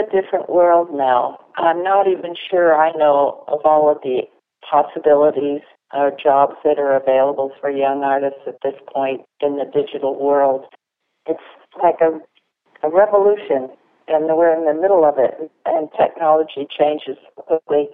A 0.02 0.22
different 0.22 0.50
world 0.50 0.90
now. 0.92 1.38
I'm 1.58 1.84
not 1.84 2.08
even 2.08 2.36
sure 2.50 2.76
I 2.76 2.92
know 2.94 3.44
of 3.48 3.60
all 3.66 3.92
of 3.92 3.98
the 4.04 4.22
possibilities 4.70 5.62
or 5.94 6.12
jobs 6.12 6.56
that 6.64 6.80
are 6.80 6.96
available 6.96 7.52
for 7.60 7.70
young 7.70 8.04
artists 8.04 8.42
at 8.48 8.56
this 8.64 8.80
point 8.94 9.22
in 9.42 9.58
the 9.58 9.66
digital 9.66 10.20
world. 10.20 10.66
It's 11.28 11.40
like 11.82 12.02
a 12.02 12.20
a 12.84 12.90
revolution 12.90 13.70
and 14.08 14.26
we're 14.36 14.56
in 14.56 14.66
the 14.66 14.80
middle 14.80 15.06
of 15.06 15.16
it, 15.18 15.52
and 15.66 15.88
technology 15.98 16.68
changes 16.78 17.18
quickly. 17.36 17.88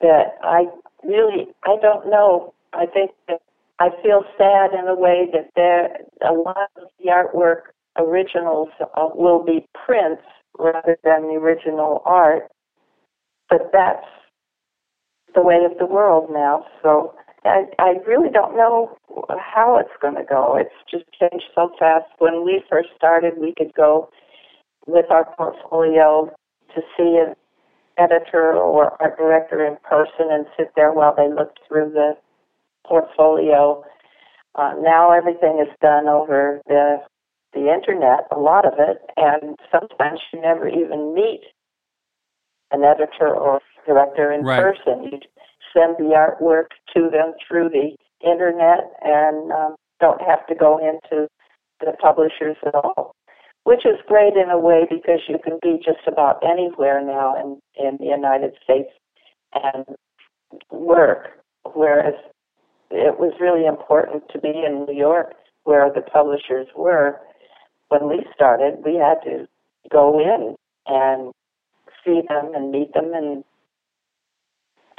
That 0.00 0.38
I 0.42 0.66
really, 1.04 1.48
I 1.64 1.76
don't 1.82 2.08
know. 2.08 2.54
I 2.72 2.86
think 2.86 3.10
that 3.28 3.40
I 3.78 3.90
feel 4.02 4.24
sad 4.38 4.72
in 4.72 4.88
a 4.88 4.94
way 4.94 5.28
that 5.32 5.50
there 5.56 5.98
a 6.26 6.32
lot 6.32 6.70
of 6.76 6.88
the 6.98 7.10
artwork 7.10 7.72
originals 7.98 8.68
uh, 8.80 9.08
will 9.14 9.44
be 9.44 9.66
prints 9.84 10.22
rather 10.60 10.96
than 11.04 11.22
the 11.22 11.34
original 11.34 12.02
art. 12.04 12.48
But 13.48 13.70
that's 13.72 14.06
the 15.34 15.42
way 15.42 15.64
of 15.70 15.78
the 15.78 15.86
world 15.86 16.30
now. 16.32 16.64
So 16.82 17.14
I, 17.44 17.64
I 17.78 17.94
really 18.06 18.30
don't 18.30 18.56
know 18.56 18.96
how 19.38 19.78
it's 19.78 19.90
going 20.00 20.16
to 20.16 20.24
go. 20.28 20.56
It's 20.56 20.74
just 20.90 21.04
changed 21.18 21.46
so 21.54 21.70
fast. 21.78 22.06
When 22.18 22.44
we 22.44 22.62
first 22.68 22.90
started, 22.96 23.34
we 23.38 23.54
could 23.56 23.72
go 23.74 24.10
with 24.86 25.06
our 25.10 25.24
portfolio 25.36 26.30
to 26.74 26.80
see 26.96 27.18
an 27.18 27.34
editor 27.98 28.54
or 28.54 29.00
art 29.02 29.18
director 29.18 29.64
in 29.66 29.76
person 29.82 30.30
and 30.30 30.46
sit 30.56 30.72
there 30.76 30.92
while 30.92 31.14
they 31.16 31.28
looked 31.28 31.60
through 31.66 31.90
the 31.90 32.12
portfolio. 32.86 33.82
Uh, 34.54 34.74
now 34.80 35.12
everything 35.12 35.58
is 35.60 35.72
done 35.80 36.08
over 36.08 36.60
the 36.66 36.98
the 37.52 37.72
internet, 37.72 38.26
a 38.30 38.38
lot 38.38 38.64
of 38.64 38.74
it, 38.78 38.98
and 39.16 39.56
sometimes 39.70 40.20
you 40.32 40.40
never 40.40 40.68
even 40.68 41.14
meet 41.14 41.40
an 42.70 42.84
editor 42.84 43.34
or 43.34 43.60
director 43.86 44.32
in 44.32 44.42
right. 44.42 44.62
person. 44.62 45.04
You 45.04 45.18
send 45.72 45.96
the 45.98 46.14
artwork 46.14 46.66
to 46.94 47.10
them 47.10 47.34
through 47.46 47.70
the 47.70 47.96
internet 48.24 48.92
and 49.02 49.50
um, 49.52 49.74
don't 50.00 50.20
have 50.20 50.46
to 50.46 50.54
go 50.54 50.78
into 50.78 51.26
the 51.80 51.92
publishers 52.00 52.56
at 52.66 52.74
all 52.74 53.14
which 53.64 53.84
is 53.84 53.98
great 54.06 54.34
in 54.34 54.50
a 54.50 54.58
way 54.58 54.86
because 54.88 55.20
you 55.28 55.38
can 55.42 55.58
be 55.62 55.78
just 55.84 56.06
about 56.06 56.42
anywhere 56.42 57.04
now 57.04 57.34
in, 57.36 57.60
in 57.76 57.96
the 57.98 58.06
United 58.06 58.52
States 58.62 58.90
and 59.54 59.84
work. 60.70 61.28
Whereas 61.74 62.14
it 62.90 63.18
was 63.18 63.32
really 63.40 63.66
important 63.66 64.24
to 64.32 64.40
be 64.40 64.48
in 64.66 64.86
New 64.86 64.94
York 64.94 65.34
where 65.64 65.90
the 65.94 66.00
publishers 66.00 66.66
were. 66.74 67.20
When 67.90 68.08
we 68.08 68.24
started, 68.34 68.82
we 68.84 68.94
had 68.94 69.18
to 69.24 69.46
go 69.90 70.18
in 70.18 70.56
and 70.86 71.32
see 72.04 72.22
them 72.28 72.52
and 72.54 72.70
meet 72.70 72.92
them 72.94 73.12
and 73.14 73.44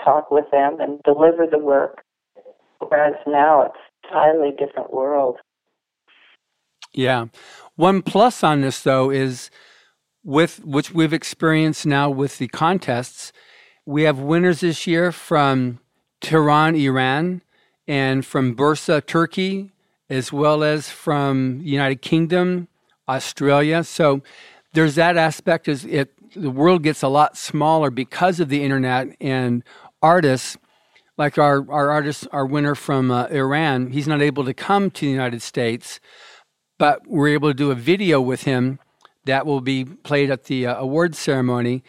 talk 0.04 0.30
with 0.30 0.45
them 0.51 0.80
and 0.80 1.01
deliver 1.04 1.47
the 1.49 1.58
work. 1.58 2.04
Whereas 2.80 3.15
now 3.25 3.63
it's 3.63 3.75
a 3.75 4.08
entirely 4.08 4.51
different 4.58 4.93
world. 4.93 5.38
Yeah. 6.93 7.27
One 7.75 8.01
plus 8.01 8.43
on 8.43 8.62
this, 8.62 8.82
though, 8.82 9.10
is 9.10 9.49
with 10.23 10.63
which 10.65 10.91
we've 10.91 11.13
experienced 11.13 11.86
now 11.86 12.10
with 12.10 12.38
the 12.38 12.47
contests. 12.49 13.32
We 13.86 14.04
have 14.04 14.19
winners 14.19 14.60
this 14.60 14.86
year 14.86 15.12
from 15.12 15.80
Tehran, 16.19 16.75
Iran, 16.75 17.41
and 17.88 18.25
from 18.25 18.56
Bursa, 18.56 19.06
Turkey, 19.06 19.71
as 20.10 20.32
well 20.32 20.63
as 20.63 20.89
from 20.89 21.62
United 21.63 22.01
Kingdom, 22.01 22.67
Australia. 23.08 23.84
So 23.84 24.22
there's 24.74 24.96
that 24.96 25.18
aspect. 25.18 25.68
Is 25.68 25.86
it 25.86 26.14
the 26.36 26.50
world 26.50 26.84
gets 26.84 27.04
a 27.04 27.08
lot 27.08 27.38
smaller 27.38 27.90
because 27.90 28.40
of 28.40 28.50
the 28.50 28.64
internet 28.64 29.16
and 29.20 29.64
artists 30.02 30.58
like 31.18 31.38
our, 31.38 31.70
our 31.72 31.92
artist, 31.92 32.28
our 32.32 32.46
winner 32.46 32.74
from 32.74 33.12
uh, 33.12 33.26
Iran, 33.28 33.92
he's 33.92 34.08
not 34.08 34.22
able 34.22 34.46
to 34.46 34.54
come 34.54 34.90
to 34.90 35.06
the 35.06 35.12
United 35.12 35.42
States, 35.42 36.00
but 36.80 37.06
we're 37.06 37.28
able 37.28 37.50
to 37.50 37.54
do 37.54 37.70
a 37.70 37.76
video 37.76 38.20
with 38.20 38.44
him 38.44 38.80
that 39.26 39.46
will 39.46 39.62
be 39.62 39.86
played 39.86 40.32
at 40.32 40.46
the 40.46 40.66
uh, 40.66 40.76
award 40.76 41.16
ceremony. 41.16 41.84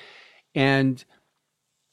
And 0.55 1.03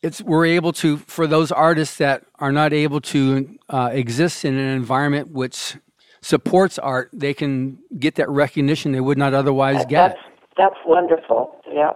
it's 0.01 0.21
we're 0.21 0.47
able 0.47 0.73
to 0.73 0.97
for 0.97 1.27
those 1.27 1.51
artists 1.51 1.97
that 1.97 2.25
are 2.39 2.51
not 2.51 2.73
able 2.73 3.01
to 3.01 3.57
uh, 3.69 3.89
exist 3.93 4.43
in 4.43 4.57
an 4.57 4.75
environment 4.75 5.31
which 5.31 5.77
supports 6.21 6.77
art, 6.77 7.09
they 7.13 7.33
can 7.33 7.79
get 7.97 8.15
that 8.15 8.29
recognition 8.29 8.91
they 8.91 8.99
would 8.99 9.17
not 9.17 9.33
otherwise 9.33 9.85
get. 9.85 10.09
That's, 10.09 10.19
that's 10.57 10.75
wonderful. 10.85 11.55
Yeah, 11.71 11.91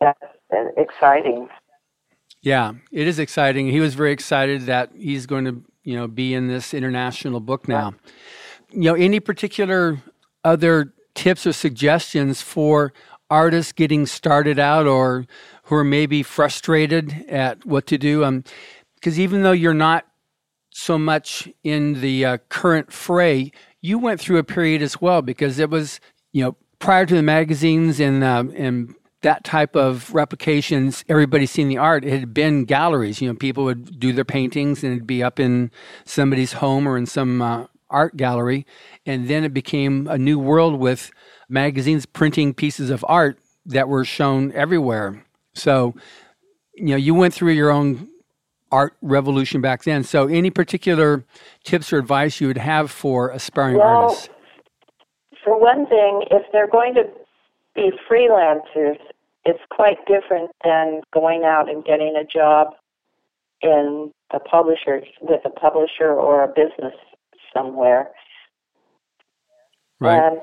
that's 0.00 0.18
exciting. 0.76 1.48
Yeah, 2.42 2.74
it 2.92 3.06
is 3.06 3.18
exciting. 3.18 3.68
He 3.68 3.80
was 3.80 3.94
very 3.94 4.12
excited 4.12 4.62
that 4.62 4.90
he's 4.96 5.26
going 5.26 5.44
to, 5.44 5.62
you 5.82 5.96
know, 5.96 6.06
be 6.06 6.34
in 6.34 6.48
this 6.48 6.72
international 6.72 7.40
book 7.40 7.68
now. 7.68 7.94
You 8.70 8.82
know, 8.82 8.94
any 8.94 9.20
particular 9.20 10.02
other 10.44 10.94
tips 11.14 11.46
or 11.46 11.52
suggestions 11.52 12.40
for 12.40 12.92
artists 13.30 13.72
getting 13.72 14.06
started 14.06 14.58
out 14.58 14.86
or 14.86 15.26
who 15.64 15.74
are 15.74 15.84
maybe 15.84 16.22
frustrated 16.22 17.26
at 17.28 17.66
what 17.66 17.86
to 17.88 17.98
do? 17.98 18.24
Um, 18.24 18.44
because 18.94 19.18
even 19.18 19.42
though 19.42 19.52
you're 19.52 19.74
not 19.74 20.06
so 20.78 20.96
much 20.96 21.48
in 21.64 22.00
the 22.00 22.24
uh, 22.24 22.38
current 22.50 22.92
fray, 22.92 23.50
you 23.80 23.98
went 23.98 24.20
through 24.20 24.38
a 24.38 24.44
period 24.44 24.80
as 24.80 25.00
well 25.00 25.22
because 25.22 25.58
it 25.58 25.70
was, 25.70 25.98
you 26.32 26.44
know, 26.44 26.56
prior 26.78 27.04
to 27.04 27.14
the 27.16 27.22
magazines 27.22 27.98
and 27.98 28.22
uh, 28.22 28.44
and 28.54 28.94
that 29.22 29.42
type 29.42 29.74
of 29.74 30.14
replications, 30.14 31.04
everybody 31.08 31.46
seen 31.46 31.66
the 31.66 31.78
art. 31.78 32.04
It 32.04 32.20
had 32.20 32.32
been 32.32 32.64
galleries. 32.64 33.20
You 33.20 33.28
know, 33.28 33.34
people 33.34 33.64
would 33.64 33.98
do 33.98 34.12
their 34.12 34.24
paintings 34.24 34.84
and 34.84 34.92
it'd 34.92 35.06
be 35.06 35.20
up 35.20 35.40
in 35.40 35.72
somebody's 36.04 36.52
home 36.52 36.86
or 36.86 36.96
in 36.96 37.06
some 37.06 37.42
uh, 37.42 37.66
art 37.90 38.16
gallery. 38.16 38.64
And 39.04 39.26
then 39.26 39.42
it 39.42 39.52
became 39.52 40.06
a 40.06 40.16
new 40.16 40.38
world 40.38 40.78
with 40.78 41.10
magazines 41.48 42.06
printing 42.06 42.54
pieces 42.54 42.90
of 42.90 43.04
art 43.08 43.40
that 43.66 43.88
were 43.88 44.04
shown 44.04 44.52
everywhere. 44.52 45.24
So, 45.54 45.96
you 46.74 46.90
know, 46.90 46.96
you 46.96 47.16
went 47.16 47.34
through 47.34 47.54
your 47.54 47.70
own 47.70 48.07
art 48.70 48.94
revolution 49.02 49.60
back 49.60 49.84
then. 49.84 50.04
So, 50.04 50.26
any 50.26 50.50
particular 50.50 51.24
tips 51.64 51.92
or 51.92 51.98
advice 51.98 52.40
you 52.40 52.46
would 52.48 52.58
have 52.58 52.90
for 52.90 53.30
aspiring 53.30 53.78
well, 53.78 53.86
artists? 53.86 54.28
For 55.44 55.58
one 55.58 55.86
thing, 55.86 56.24
if 56.30 56.42
they're 56.52 56.68
going 56.68 56.94
to 56.94 57.04
be 57.74 57.90
freelancers, 58.10 58.98
it's 59.44 59.60
quite 59.70 59.96
different 60.06 60.50
than 60.64 61.00
going 61.12 61.44
out 61.44 61.70
and 61.70 61.84
getting 61.84 62.14
a 62.16 62.24
job 62.24 62.74
in 63.62 64.12
a 64.32 64.38
publisher 64.38 65.00
with 65.22 65.40
a 65.44 65.50
publisher 65.50 66.12
or 66.12 66.44
a 66.44 66.48
business 66.48 66.94
somewhere. 67.54 68.10
Right. 70.00 70.20
And 70.20 70.40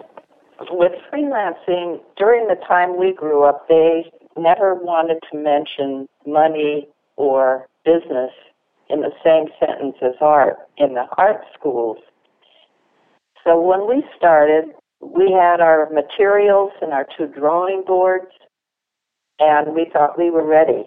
with 0.71 0.93
freelancing, 1.11 2.01
during 2.17 2.47
the 2.47 2.57
time 2.67 2.97
we 2.97 3.13
grew 3.13 3.43
up, 3.43 3.67
they 3.67 4.11
never 4.37 4.75
wanted 4.75 5.19
to 5.31 5.37
mention 5.37 6.07
money 6.25 6.87
or 7.15 7.67
business 7.85 8.31
in 8.89 9.01
the 9.01 9.11
same 9.23 9.45
sentence 9.59 9.95
as 10.01 10.15
art 10.21 10.57
in 10.77 10.93
the 10.93 11.05
art 11.17 11.41
schools. 11.57 11.97
So 13.43 13.61
when 13.61 13.87
we 13.87 14.03
started, 14.17 14.65
we 15.01 15.31
had 15.31 15.61
our 15.61 15.89
materials 15.91 16.71
and 16.81 16.91
our 16.91 17.07
two 17.17 17.27
drawing 17.27 17.83
boards, 17.85 18.31
and 19.39 19.75
we 19.75 19.89
thought 19.91 20.17
we 20.17 20.31
were 20.31 20.45
ready. 20.45 20.83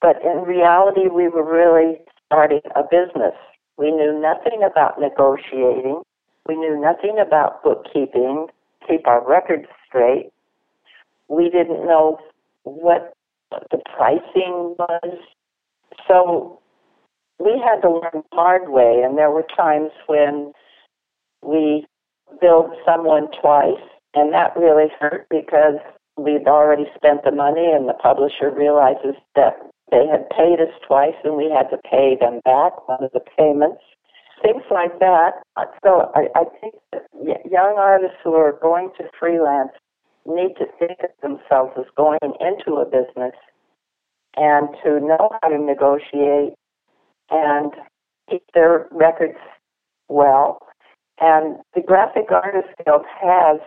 But 0.00 0.16
in 0.22 0.42
reality, 0.42 1.08
we 1.08 1.28
were 1.28 1.44
really 1.44 1.98
starting 2.26 2.60
a 2.74 2.82
business. 2.82 3.34
We 3.76 3.90
knew 3.90 4.18
nothing 4.18 4.62
about 4.62 5.00
negotiating. 5.00 6.02
We 6.46 6.56
knew 6.56 6.80
nothing 6.80 7.18
about 7.18 7.62
bookkeeping, 7.62 8.46
keep 8.86 9.06
our 9.06 9.26
records 9.26 9.66
straight. 9.86 10.30
We 11.28 11.50
didn't 11.50 11.84
know 11.84 12.18
what 12.62 13.14
the 13.50 13.78
pricing 13.96 14.76
was. 14.78 15.18
So 16.08 16.60
we 17.38 17.60
had 17.64 17.80
to 17.82 17.90
learn 17.90 18.22
the 18.30 18.36
hard 18.36 18.68
way, 18.68 19.02
and 19.04 19.18
there 19.18 19.30
were 19.30 19.46
times 19.56 19.90
when 20.06 20.52
we 21.42 21.86
billed 22.40 22.70
someone 22.84 23.28
twice, 23.40 23.82
and 24.14 24.32
that 24.32 24.56
really 24.56 24.88
hurt 24.98 25.26
because 25.30 25.78
we'd 26.16 26.46
already 26.46 26.86
spent 26.94 27.24
the 27.24 27.32
money, 27.32 27.70
and 27.72 27.88
the 27.88 27.94
publisher 27.94 28.50
realizes 28.50 29.14
that 29.34 29.56
they 29.90 30.06
had 30.06 30.28
paid 30.30 30.60
us 30.60 30.72
twice, 30.86 31.14
and 31.24 31.36
we 31.36 31.50
had 31.50 31.68
to 31.70 31.78
pay 31.88 32.16
them 32.18 32.40
back 32.44 32.88
one 32.88 33.04
of 33.04 33.12
the 33.12 33.20
payments. 33.36 33.82
Things 34.42 34.64
like 34.70 34.98
that. 35.00 35.42
So 35.82 36.10
I, 36.14 36.26
I 36.34 36.44
think 36.60 36.74
that 36.92 37.06
young 37.50 37.76
artists 37.78 38.18
who 38.22 38.34
are 38.34 38.58
going 38.60 38.90
to 38.98 39.04
freelance 39.18 39.72
need 40.26 40.54
to 40.58 40.66
think 40.78 40.98
of 41.04 41.10
themselves 41.22 41.72
as 41.78 41.86
going 41.96 42.18
into 42.40 42.80
a 42.80 42.84
business 42.84 43.34
and 44.36 44.68
to 44.84 45.00
know 45.00 45.30
how 45.42 45.48
to 45.48 45.58
negotiate 45.58 46.54
and 47.30 47.72
keep 48.30 48.42
their 48.54 48.86
records 48.90 49.38
well. 50.08 50.58
And 51.20 51.56
the 51.74 51.80
Graphic 51.80 52.30
Artists 52.30 52.72
Guild 52.84 53.04
has 53.20 53.60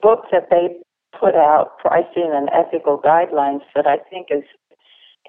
books 0.00 0.28
that 0.32 0.48
they 0.50 0.76
put 1.18 1.34
out, 1.34 1.78
pricing 1.78 2.30
and 2.32 2.48
ethical 2.52 2.98
guidelines 2.98 3.62
that 3.74 3.86
I 3.86 3.98
think 4.10 4.28
is 4.30 4.44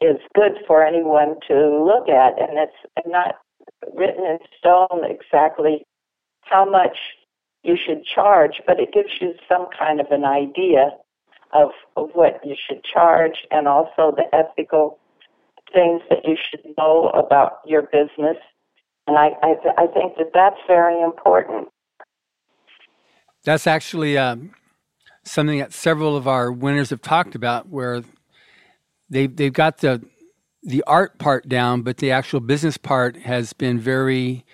is 0.02 0.18
good 0.34 0.54
for 0.66 0.84
anyone 0.84 1.36
to 1.48 1.84
look 1.86 2.10
at, 2.10 2.40
and 2.42 2.58
it's 2.58 3.06
not 3.06 3.36
written 3.94 4.26
in 4.26 4.40
stone 4.58 5.04
exactly 5.04 5.86
how 6.42 6.66
much 6.66 6.98
you 7.64 7.78
should 7.78 8.04
charge, 8.04 8.62
but 8.66 8.80
it 8.80 8.94
gives 8.94 9.12
you 9.20 9.34
some 9.48 9.68
kind 9.78 10.00
of 10.00 10.08
an 10.10 10.26
idea 10.26 10.92
of, 11.54 11.70
of 11.96 12.10
what 12.14 12.40
you 12.44 12.56
should 12.68 12.84
charge 12.84 13.46
and 13.52 13.68
also 13.68 14.16
the 14.16 14.26
ethical 14.34 15.00
things 15.74 16.02
that 16.10 16.20
you 16.26 16.36
should 16.50 16.66
know 16.78 17.10
about 17.10 17.60
your 17.66 17.84
business 17.84 18.38
and 19.08 19.18
I, 19.18 19.32
I, 19.44 19.54
th- 19.62 19.76
I 19.78 19.88
think 19.88 20.16
that 20.18 20.32
that's 20.34 20.60
very 20.68 21.02
important. 21.02 21.68
That's 23.44 23.66
actually 23.66 24.18
um, 24.18 24.52
something 25.24 25.60
that 25.60 25.74
several 25.74 26.16
of 26.16 26.28
our 26.28 26.52
winners 26.52 26.92
have 26.92 27.02
talked 27.02 27.36
about, 27.36 27.68
where 27.68 28.04
they 29.10 29.28
they've 29.28 29.52
got 29.52 29.80
the 29.80 30.02
the 30.64 30.84
art 30.86 31.18
part 31.18 31.50
down, 31.50 31.82
but 31.82 31.98
the 31.98 32.12
actual 32.12 32.40
business 32.40 32.78
part 32.78 33.18
has 33.18 33.52
been 33.52 33.80
very 33.80 34.46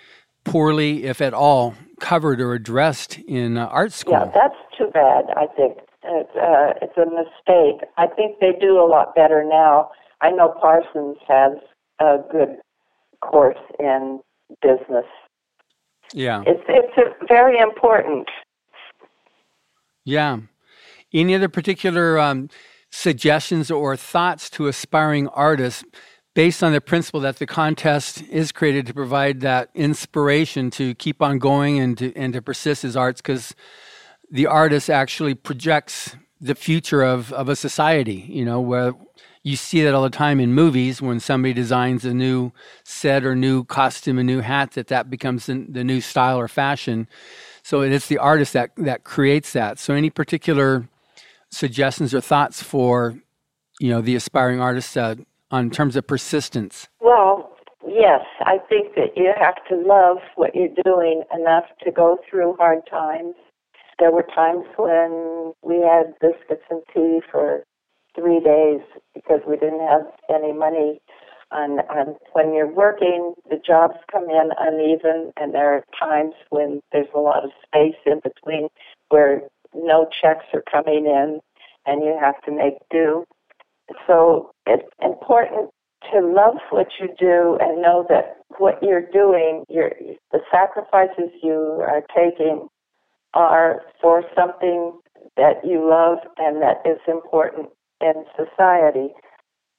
poorly, 0.44 1.04
if 1.04 1.20
at 1.20 1.34
all, 1.34 1.74
covered 2.00 2.40
or 2.40 2.54
addressed 2.54 3.18
in 3.18 3.58
uh, 3.58 3.66
art 3.66 3.92
school. 3.92 4.14
Yeah, 4.14 4.32
that's 4.34 4.56
too 4.76 4.90
bad. 4.92 5.26
I 5.36 5.46
think 5.54 5.78
it's, 6.02 6.36
uh, 6.36 6.72
it's 6.82 6.96
a 6.96 7.06
mistake. 7.06 7.88
I 7.96 8.06
think 8.06 8.38
they 8.40 8.52
do 8.60 8.78
a 8.80 8.86
lot 8.86 9.14
better 9.14 9.44
now. 9.44 9.90
I 10.20 10.30
know 10.30 10.54
Parsons 10.60 11.16
has 11.28 11.52
a 12.00 12.18
good 12.30 12.56
course 13.20 13.58
in 13.78 14.20
business. 14.62 15.06
Yeah. 16.12 16.42
It's 16.46 16.62
it's 16.68 17.16
very 17.28 17.58
important. 17.58 18.28
Yeah. 20.04 20.38
Any 21.12 21.34
other 21.34 21.48
particular 21.48 22.18
um, 22.18 22.48
suggestions 22.90 23.70
or 23.70 23.96
thoughts 23.96 24.48
to 24.50 24.66
aspiring 24.66 25.28
artists 25.28 25.84
based 26.34 26.62
on 26.62 26.72
the 26.72 26.80
principle 26.80 27.20
that 27.20 27.38
the 27.38 27.46
contest 27.46 28.22
is 28.22 28.52
created 28.52 28.86
to 28.86 28.94
provide 28.94 29.40
that 29.40 29.70
inspiration 29.74 30.70
to 30.70 30.94
keep 30.94 31.20
on 31.20 31.38
going 31.38 31.78
and 31.78 31.98
to 31.98 32.14
and 32.16 32.32
to 32.32 32.40
persist 32.42 32.84
as 32.84 32.96
arts 32.96 33.20
because 33.20 33.54
the 34.30 34.46
artist 34.46 34.90
actually 34.90 35.34
projects 35.34 36.16
the 36.40 36.54
future 36.54 37.02
of, 37.02 37.32
of 37.32 37.48
a 37.48 37.56
society, 37.56 38.26
you 38.28 38.44
know, 38.44 38.60
where 38.60 38.92
you 39.42 39.56
see 39.56 39.82
that 39.82 39.94
all 39.94 40.02
the 40.02 40.10
time 40.10 40.40
in 40.40 40.52
movies 40.52 41.00
when 41.00 41.20
somebody 41.20 41.54
designs 41.54 42.04
a 42.04 42.12
new 42.12 42.52
set 42.84 43.24
or 43.24 43.34
new 43.34 43.64
costume, 43.64 44.18
a 44.18 44.22
new 44.24 44.40
hat, 44.40 44.72
that 44.72 44.88
that 44.88 45.10
becomes 45.10 45.46
the, 45.46 45.66
the 45.68 45.82
new 45.82 46.00
style 46.00 46.38
or 46.38 46.48
fashion. 46.48 47.08
So 47.62 47.80
it's 47.80 48.06
the 48.06 48.18
artist 48.18 48.52
that 48.52 48.70
that 48.76 49.04
creates 49.04 49.52
that. 49.52 49.78
So 49.78 49.94
any 49.94 50.10
particular 50.10 50.88
suggestions 51.50 52.14
or 52.14 52.20
thoughts 52.20 52.62
for 52.62 53.16
you 53.80 53.90
know 53.90 54.00
the 54.00 54.16
aspiring 54.16 54.60
artists 54.60 54.96
uh, 54.96 55.16
on 55.50 55.70
terms 55.70 55.96
of 55.96 56.06
persistence? 56.06 56.88
Well, 57.00 57.56
yes, 57.86 58.20
I 58.44 58.58
think 58.68 58.94
that 58.96 59.16
you 59.16 59.32
have 59.38 59.56
to 59.68 59.76
love 59.76 60.18
what 60.36 60.54
you're 60.54 60.74
doing 60.84 61.22
enough 61.34 61.64
to 61.84 61.90
go 61.90 62.18
through 62.28 62.56
hard 62.56 62.80
times 62.90 63.34
there 63.98 64.12
were 64.12 64.26
times 64.34 64.64
when 64.76 65.52
we 65.62 65.80
had 65.80 66.14
biscuits 66.20 66.64
and 66.70 66.82
tea 66.94 67.20
for 67.30 67.64
three 68.14 68.40
days 68.40 68.80
because 69.14 69.40
we 69.46 69.56
didn't 69.56 69.86
have 69.86 70.06
any 70.28 70.52
money. 70.52 71.00
And, 71.50 71.80
when 72.34 72.52
you're 72.54 72.72
working, 72.72 73.34
the 73.48 73.56
jobs 73.56 73.96
come 74.12 74.24
in 74.24 74.50
uneven, 74.58 75.32
and 75.40 75.54
there 75.54 75.72
are 75.72 75.84
times 75.98 76.34
when 76.50 76.80
there's 76.92 77.08
a 77.14 77.18
lot 77.18 77.42
of 77.42 77.50
space 77.66 77.96
in 78.04 78.20
between 78.22 78.68
where 79.08 79.42
no 79.74 80.06
checks 80.20 80.44
are 80.52 80.62
coming 80.70 81.06
in, 81.06 81.40
and 81.86 82.04
you 82.04 82.16
have 82.20 82.40
to 82.42 82.52
make 82.52 82.74
do. 82.90 83.24
So 84.06 84.50
it's 84.66 84.88
important 85.02 85.70
to 86.12 86.20
love 86.20 86.58
what 86.70 86.88
you 87.00 87.08
do 87.18 87.58
and 87.60 87.80
know 87.80 88.06
that 88.08 88.36
what 88.58 88.82
you're 88.82 89.08
doing, 89.10 89.64
your 89.68 89.92
the 90.32 90.40
sacrifices 90.50 91.30
you 91.42 91.82
are 91.86 92.02
taking 92.14 92.68
are 93.34 93.82
for 94.00 94.22
something 94.36 94.98
that 95.36 95.64
you 95.64 95.88
love 95.88 96.18
and 96.38 96.62
that 96.62 96.82
is 96.84 96.98
important 97.06 97.68
in 98.00 98.24
society. 98.36 99.08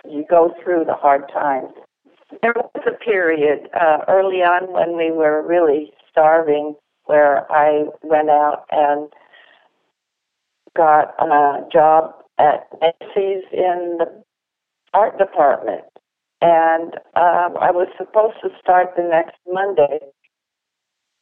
You 0.10 0.26
go 0.30 0.54
through 0.64 0.86
the 0.86 0.94
hard 0.94 1.24
times. 1.34 1.74
There 2.42 2.54
was 2.56 2.84
a 2.88 3.04
period 3.04 3.70
uh, 3.74 4.00
early 4.08 4.44
on 4.44 4.72
when 4.72 4.96
we 4.96 5.12
were 5.12 5.46
really 5.46 5.92
starving 6.10 6.76
where 7.06 7.52
I 7.52 7.86
went 8.04 8.30
out 8.30 8.66
and 8.72 9.10
got 10.78 11.16
a 11.20 11.68
job 11.72 12.14
at 12.38 12.68
Macy's 12.80 13.44
in 13.52 13.98
the 14.00 14.24
art 14.94 15.18
department. 15.18 15.84
And 16.42 16.94
um, 17.16 17.58
I 17.60 17.72
was 17.72 17.88
supposed 17.98 18.38
to 18.44 18.50
start 18.62 18.94
the 18.96 19.04
next 19.04 19.36
Monday. 19.52 20.00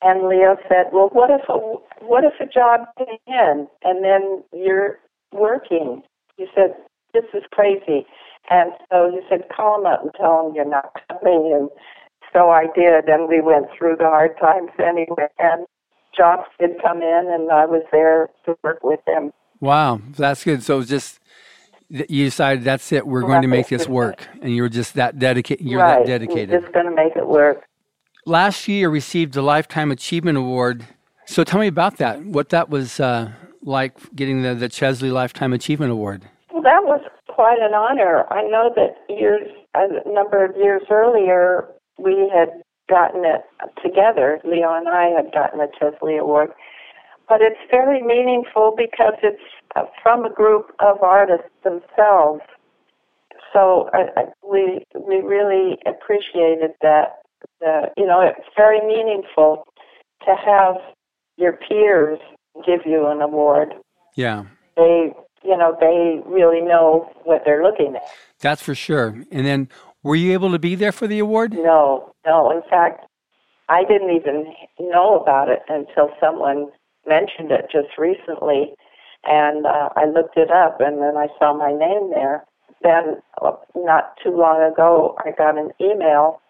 And 0.02 0.28
Leo 0.28 0.58
said, 0.70 0.88
"Well, 0.92 1.10
what 1.12 1.32
if 1.32 1.42
a 1.50 1.58
what 2.06 2.24
if 2.24 2.34
a 2.40 2.46
job 2.46 2.88
came 2.98 3.18
in 3.28 3.68
and 3.84 4.04
then 4.04 4.44
you're 4.54 5.00
working?" 5.32 6.04
He 6.38 6.46
said, 6.54 6.76
"This 7.14 7.26
is 7.34 7.44
crazy." 7.52 8.06
And 8.50 8.72
so 8.90 9.10
he 9.12 9.22
said, 9.28 9.50
"Call 9.50 9.80
him 9.80 9.86
up 9.88 10.04
and 10.04 10.12
tell 10.14 10.48
him 10.48 10.56
you're 10.56 10.66
not 10.66 10.92
coming." 11.10 11.52
And 11.54 11.70
so 12.32 12.50
I 12.50 12.68
did, 12.76 13.10
and 13.10 13.28
we 13.28 13.42
went 13.42 13.68
through 13.78 13.96
the 13.98 14.06
hard 14.06 14.38
times 14.40 14.70
anyway. 14.80 15.28
And 15.40 15.66
jobs 16.16 16.48
did 16.60 16.82
come 16.82 17.02
in, 17.02 17.28
and 17.32 17.52
I 17.52 17.66
was 17.66 17.84
there 17.92 18.30
to 18.46 18.56
work 18.64 18.84
with 18.84 19.00
them. 19.06 19.32
Wow, 19.60 20.02
that's 20.16 20.44
good. 20.44 20.64
So 20.64 20.76
it 20.76 20.78
was 20.78 20.90
just 20.90 21.20
you 21.90 22.26
decided 22.26 22.64
that's 22.64 22.92
it. 22.92 23.08
We're 23.08 23.22
going 23.22 23.42
to 23.42 23.48
make 23.48 23.68
this 23.68 23.88
work, 23.88 24.28
and 24.42 24.54
you 24.56 24.62
were 24.62 24.70
just 24.70 24.96
that 24.96 25.20
dedicated. 25.20 25.66
You're 25.66 25.82
right. 25.82 26.00
that 26.00 26.08
dedicated. 26.08 26.50
We're 26.50 26.62
just 26.62 26.74
going 26.74 26.86
to 26.86 26.96
make 26.96 27.16
it 27.16 27.28
work. 27.28 27.64
Last 28.28 28.68
year, 28.68 28.90
received 28.90 29.36
the 29.36 29.42
Lifetime 29.42 29.90
Achievement 29.90 30.38
Award. 30.38 30.86
So 31.28 31.46
tell 31.46 31.62
me 31.62 31.68
about 31.68 31.96
that. 32.00 32.22
What 32.26 32.50
that 32.50 32.70
was 32.70 33.00
uh, 33.00 33.32
like 33.64 33.94
getting 34.18 34.42
the 34.42 34.54
the 34.54 34.68
Chesley 34.68 35.12
Lifetime 35.12 35.54
Achievement 35.54 35.94
Award. 35.94 36.28
Well, 36.52 36.62
that 36.62 36.84
was 36.84 37.00
quite 37.30 37.60
an 37.62 37.74
honor. 37.74 38.26
I 38.30 38.42
know 38.42 38.70
that 38.76 38.98
years, 39.08 39.48
a 39.76 39.88
number 40.12 40.44
of 40.44 40.58
years 40.58 40.82
earlier, 40.92 41.70
we 41.98 42.30
had 42.36 42.50
gotten 42.90 43.24
it 43.24 43.44
together. 43.82 44.42
Leo 44.44 44.74
and 44.74 44.90
I 44.90 45.06
had 45.06 45.32
gotten 45.32 45.60
the 45.60 45.70
Chesley 45.80 46.18
Award, 46.18 46.50
but 47.30 47.42
it's 47.42 47.64
very 47.72 48.04
meaningful 48.04 48.74
because 48.76 49.14
it's 49.24 49.42
uh, 49.78 49.84
from 50.04 50.26
a 50.26 50.30
group 50.30 50.76
of 50.82 51.02
artists 51.02 51.48
themselves. 51.64 52.42
So 53.54 53.90
uh, 53.94 54.24
we 54.44 54.84
we 55.00 55.22
really 55.22 55.78
appreciated 55.86 56.72
that. 56.82 57.24
The, 57.60 57.92
you 57.98 58.06
know, 58.06 58.22
it's 58.22 58.48
very 58.56 58.80
meaningful 58.82 59.64
to 60.26 60.36
have 60.36 60.76
your 61.38 61.54
peers 61.54 62.20
give 62.66 62.82
you 62.86 63.08
an 63.08 63.22
award. 63.22 63.74
Yeah. 64.16 64.46
They, 64.76 65.14
you 65.44 65.58
know, 65.58 65.76
they 65.80 66.22
really 66.26 66.62
know 66.62 67.10
what 67.24 67.44
they're 67.46 67.64
looking 67.64 67.96
at. 67.96 68.04
That's 68.40 68.62
for 68.62 68.76
sure. 68.76 69.24
And 69.32 69.46
then, 69.46 69.70
were 70.04 70.16
you 70.16 70.34
able 70.34 70.52
to 70.52 70.60
be 70.60 70.76
there 70.76 70.92
for 70.92 71.08
the 71.08 71.20
award? 71.20 71.54
No, 71.54 72.14
no. 72.26 72.52
In 72.52 72.62
fact, 72.70 73.06
I 73.70 73.84
didn't 73.84 74.12
even 74.12 74.54
know 74.80 75.20
about 75.20 75.50
it 75.50 75.60
until 75.68 76.10
someone 76.20 76.68
mentioned 77.06 77.52
it 77.52 77.66
just 77.72 77.98
recently, 77.98 78.74
and 79.26 79.66
uh, 79.66 79.90
I 79.96 80.06
looked 80.06 80.38
it 80.38 80.52
up, 80.52 80.80
and 80.80 81.02
then 81.02 81.18
I 81.18 81.28
saw 81.40 81.54
my 81.54 81.72
name 81.72 82.12
there. 82.12 82.46
Then, 82.84 83.22
uh, 83.42 83.54
not 83.76 84.14
too 84.24 84.38
long 84.38 84.62
ago, 84.62 85.16
I 85.26 85.32
got 85.32 85.58
an 85.58 85.72
email 85.82 86.42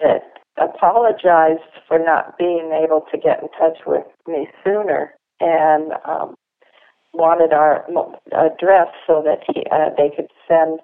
that 0.00 0.22
apologized 0.58 1.60
for 1.88 1.98
not 1.98 2.36
being 2.38 2.72
able 2.84 3.04
to 3.10 3.18
get 3.18 3.42
in 3.42 3.48
touch 3.58 3.78
with 3.86 4.04
me 4.26 4.48
sooner, 4.64 5.14
and 5.40 5.92
um, 6.06 6.34
wanted 7.12 7.52
our 7.52 7.84
address 8.32 8.88
so 9.06 9.22
that 9.24 9.40
he, 9.46 9.64
uh, 9.70 9.90
they 9.96 10.14
could 10.14 10.28
send 10.48 10.80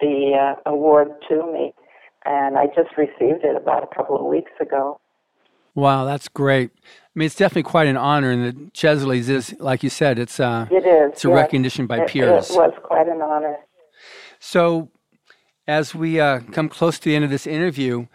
the 0.00 0.54
uh, 0.56 0.70
award 0.70 1.08
to 1.28 1.50
me. 1.52 1.72
And 2.24 2.58
I 2.58 2.66
just 2.66 2.96
received 2.96 3.44
it 3.44 3.56
about 3.56 3.82
a 3.90 3.94
couple 3.94 4.18
of 4.18 4.26
weeks 4.26 4.52
ago. 4.60 5.00
Wow, 5.74 6.04
that's 6.04 6.28
great. 6.28 6.70
I 6.74 6.88
mean, 7.14 7.26
it's 7.26 7.36
definitely 7.36 7.62
quite 7.62 7.86
an 7.86 7.96
honor, 7.96 8.30
and 8.30 8.44
the 8.44 8.70
Chesleys 8.72 9.28
is, 9.28 9.54
like 9.60 9.82
you 9.82 9.90
said, 9.90 10.18
it's 10.18 10.40
uh, 10.40 10.66
it 10.70 10.84
is. 10.84 11.12
It's 11.12 11.24
a 11.24 11.28
yes. 11.28 11.34
recognition 11.34 11.86
by 11.86 12.00
it, 12.00 12.08
peers. 12.08 12.50
It 12.50 12.56
was 12.56 12.74
quite 12.82 13.06
an 13.06 13.22
honor. 13.22 13.56
So, 14.40 14.90
as 15.68 15.94
we 15.94 16.18
uh, 16.18 16.40
come 16.52 16.68
close 16.68 16.98
to 16.98 17.04
the 17.08 17.14
end 17.14 17.24
of 17.24 17.30
this 17.30 17.46
interview, 17.46 18.06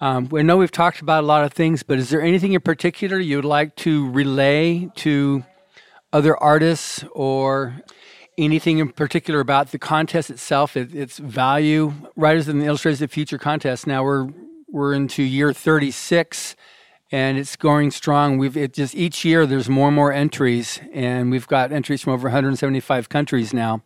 um, 0.00 0.28
we 0.28 0.42
know 0.42 0.56
we've 0.56 0.70
talked 0.70 1.00
about 1.00 1.24
a 1.24 1.26
lot 1.26 1.44
of 1.44 1.52
things, 1.52 1.82
but 1.82 1.98
is 1.98 2.10
there 2.10 2.20
anything 2.20 2.52
in 2.52 2.60
particular 2.60 3.18
you'd 3.18 3.44
like 3.44 3.76
to 3.76 4.10
relay 4.10 4.88
to 4.96 5.44
other 6.12 6.36
artists 6.36 7.04
or 7.12 7.80
anything 8.38 8.78
in 8.78 8.90
particular 8.90 9.40
about 9.40 9.70
the 9.70 9.78
contest 9.78 10.30
itself, 10.30 10.76
it, 10.76 10.94
its 10.94 11.18
value? 11.18 11.92
Writers 12.14 12.48
and 12.48 12.62
Illustrators 12.62 13.00
of 13.02 13.10
Future 13.10 13.38
contest. 13.38 13.86
Now 13.86 14.04
we're 14.04 14.28
we're 14.68 14.92
into 14.92 15.22
year 15.22 15.52
36 15.52 16.56
and 17.12 17.38
it's 17.38 17.56
going 17.56 17.90
strong. 17.90 18.38
We've 18.38 18.56
it 18.56 18.74
just 18.74 18.94
each 18.94 19.24
year 19.24 19.46
there's 19.46 19.68
more 19.68 19.88
and 19.88 19.96
more 19.96 20.12
entries, 20.12 20.80
and 20.92 21.30
we've 21.30 21.46
got 21.46 21.72
entries 21.72 22.02
from 22.02 22.12
over 22.12 22.28
175 22.28 23.08
countries 23.08 23.54
now. 23.54 23.82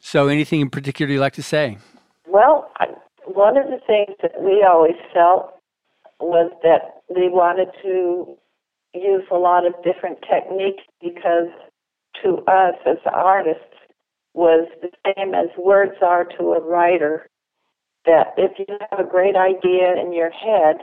So, 0.00 0.28
anything 0.28 0.60
in 0.60 0.70
particular 0.70 1.12
you'd 1.12 1.20
like 1.20 1.34
to 1.34 1.42
say? 1.42 1.78
Well, 2.26 2.70
I, 2.78 2.86
one 3.34 3.56
of 3.56 3.66
the 3.66 3.80
things 3.86 4.16
that 4.22 4.40
we 4.42 4.64
always 4.68 4.96
felt 5.12 5.54
was 6.20 6.50
that 6.62 7.02
we 7.14 7.28
wanted 7.28 7.68
to 7.82 8.36
use 8.94 9.24
a 9.30 9.36
lot 9.36 9.66
of 9.66 9.74
different 9.84 10.18
techniques 10.22 10.82
because 11.00 11.48
to 12.22 12.38
us 12.48 12.74
as 12.86 12.96
artists 13.12 13.62
was 14.34 14.68
the 14.82 14.90
same 15.04 15.34
as 15.34 15.46
words 15.58 15.96
are 16.02 16.24
to 16.24 16.52
a 16.52 16.60
writer. 16.60 17.28
That 18.06 18.28
if 18.36 18.52
you 18.58 18.66
have 18.90 19.00
a 19.00 19.08
great 19.08 19.36
idea 19.36 19.94
in 20.00 20.12
your 20.12 20.30
head, 20.30 20.76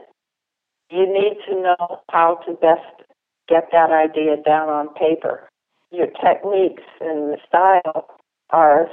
you 0.91 1.05
need 1.07 1.37
to 1.47 1.61
know 1.61 2.01
how 2.11 2.39
to 2.45 2.53
best 2.53 3.09
get 3.49 3.69
that 3.71 3.91
idea 3.91 4.37
down 4.45 4.69
on 4.69 4.93
paper. 4.93 5.49
Your 5.91 6.07
techniques 6.23 6.83
and 7.01 7.33
the 7.33 7.37
style 7.47 8.07
are 8.51 8.87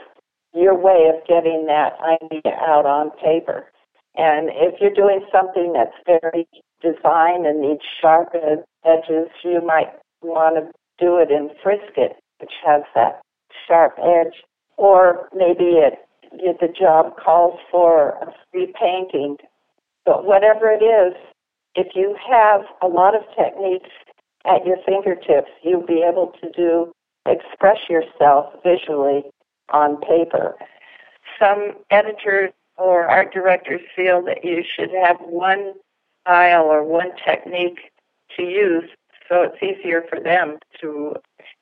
your 0.54 0.76
way 0.76 1.08
of 1.08 1.26
getting 1.26 1.66
that 1.66 1.94
idea 2.00 2.54
out 2.60 2.86
on 2.86 3.10
paper. 3.22 3.66
And 4.16 4.50
if 4.52 4.80
you're 4.80 4.92
doing 4.92 5.24
something 5.32 5.72
that's 5.72 5.96
very 6.06 6.46
designed 6.82 7.46
and 7.46 7.60
needs 7.60 7.80
sharp 8.00 8.34
edges, 8.84 9.28
you 9.42 9.60
might 9.64 9.88
want 10.20 10.56
to 10.56 10.70
do 10.98 11.16
it 11.16 11.30
in 11.30 11.50
Frisket, 11.62 12.16
which 12.38 12.52
has 12.64 12.82
that 12.94 13.22
sharp 13.66 13.94
edge. 13.98 14.42
Or 14.76 15.28
maybe 15.34 15.80
it, 15.80 15.94
the 16.32 16.68
job 16.68 17.16
calls 17.16 17.58
for 17.70 18.10
a 18.20 18.32
free 18.50 18.72
painting. 18.78 19.38
But 20.04 20.26
whatever 20.26 20.70
it 20.70 20.84
is, 20.84 21.14
if 21.74 21.94
you 21.94 22.16
have 22.28 22.62
a 22.82 22.86
lot 22.86 23.14
of 23.14 23.22
techniques 23.36 23.90
at 24.44 24.66
your 24.66 24.76
fingertips, 24.84 25.50
you'll 25.62 25.86
be 25.86 26.04
able 26.06 26.32
to 26.42 26.50
do 26.50 26.92
express 27.26 27.78
yourself 27.88 28.52
visually 28.64 29.22
on 29.72 29.96
paper. 30.00 30.56
Some 31.38 31.72
editors 31.90 32.52
or 32.76 33.06
art 33.06 33.32
directors 33.32 33.80
feel 33.94 34.22
that 34.22 34.44
you 34.44 34.62
should 34.76 34.90
have 35.02 35.16
one 35.20 35.74
style 36.22 36.64
or 36.64 36.84
one 36.84 37.10
technique 37.24 37.92
to 38.36 38.42
use 38.42 38.88
so 39.32 39.42
it's 39.42 39.62
easier 39.62 40.04
for 40.10 40.20
them 40.20 40.58
to 40.80 41.14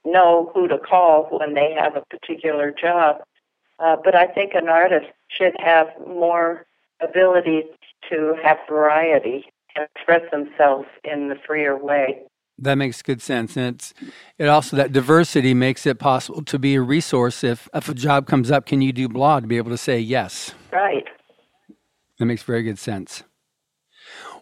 know 0.04 0.50
who 0.52 0.66
to 0.66 0.76
call 0.78 1.28
when 1.30 1.54
they 1.54 1.72
have 1.72 1.94
a 1.94 2.04
particular 2.10 2.72
job. 2.72 3.18
Uh, 3.78 3.96
but 4.02 4.16
I 4.16 4.26
think 4.26 4.54
an 4.54 4.68
artist 4.68 5.06
should 5.28 5.54
have 5.60 5.86
more 6.04 6.66
ability 7.00 7.64
to 8.10 8.34
have 8.42 8.58
variety 8.68 9.44
and 9.76 9.86
express 9.94 10.22
themselves 10.32 10.88
in 11.04 11.28
the 11.28 11.36
freer 11.46 11.76
way. 11.76 12.22
That 12.62 12.74
makes 12.74 13.00
good 13.00 13.22
sense, 13.22 13.56
and 13.56 13.74
it's 13.74 13.94
it 14.38 14.46
also 14.46 14.76
that 14.76 14.92
diversity 14.92 15.54
makes 15.54 15.86
it 15.86 15.98
possible 15.98 16.42
to 16.44 16.58
be 16.58 16.74
a 16.74 16.82
resource. 16.82 17.42
If 17.42 17.68
if 17.72 17.88
a 17.88 17.94
job 17.94 18.26
comes 18.26 18.50
up, 18.50 18.66
can 18.66 18.82
you 18.82 18.92
do 18.92 19.08
blah 19.08 19.40
to 19.40 19.46
be 19.46 19.56
able 19.56 19.70
to 19.70 19.78
say 19.78 19.98
yes? 19.98 20.52
Right. 20.70 21.04
That 22.18 22.26
makes 22.26 22.42
very 22.42 22.62
good 22.62 22.78
sense. 22.78 23.22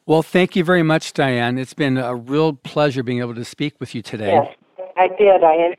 Well, 0.04 0.22
thank 0.22 0.56
you 0.56 0.64
very 0.64 0.82
much, 0.82 1.12
Diane. 1.12 1.58
It's 1.58 1.74
been 1.74 1.96
a 1.96 2.16
real 2.16 2.54
pleasure 2.54 3.02
being 3.02 3.20
able 3.20 3.34
to 3.36 3.44
speak 3.44 3.74
with 3.78 3.94
you 3.94 4.02
today. 4.02 4.32
Yes, 4.32 4.56
I 4.96 5.08
did. 5.08 5.44
I 5.44 5.76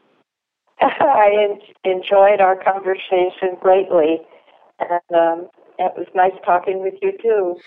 I 0.82 1.60
enjoyed 1.84 2.40
our 2.40 2.56
conversation 2.56 3.58
greatly, 3.60 4.22
and 4.80 5.02
um, 5.14 5.50
it 5.78 5.92
was 5.98 6.08
nice 6.16 6.32
talking 6.46 6.82
with 6.82 6.94
you 7.02 7.12
too. 7.22 7.58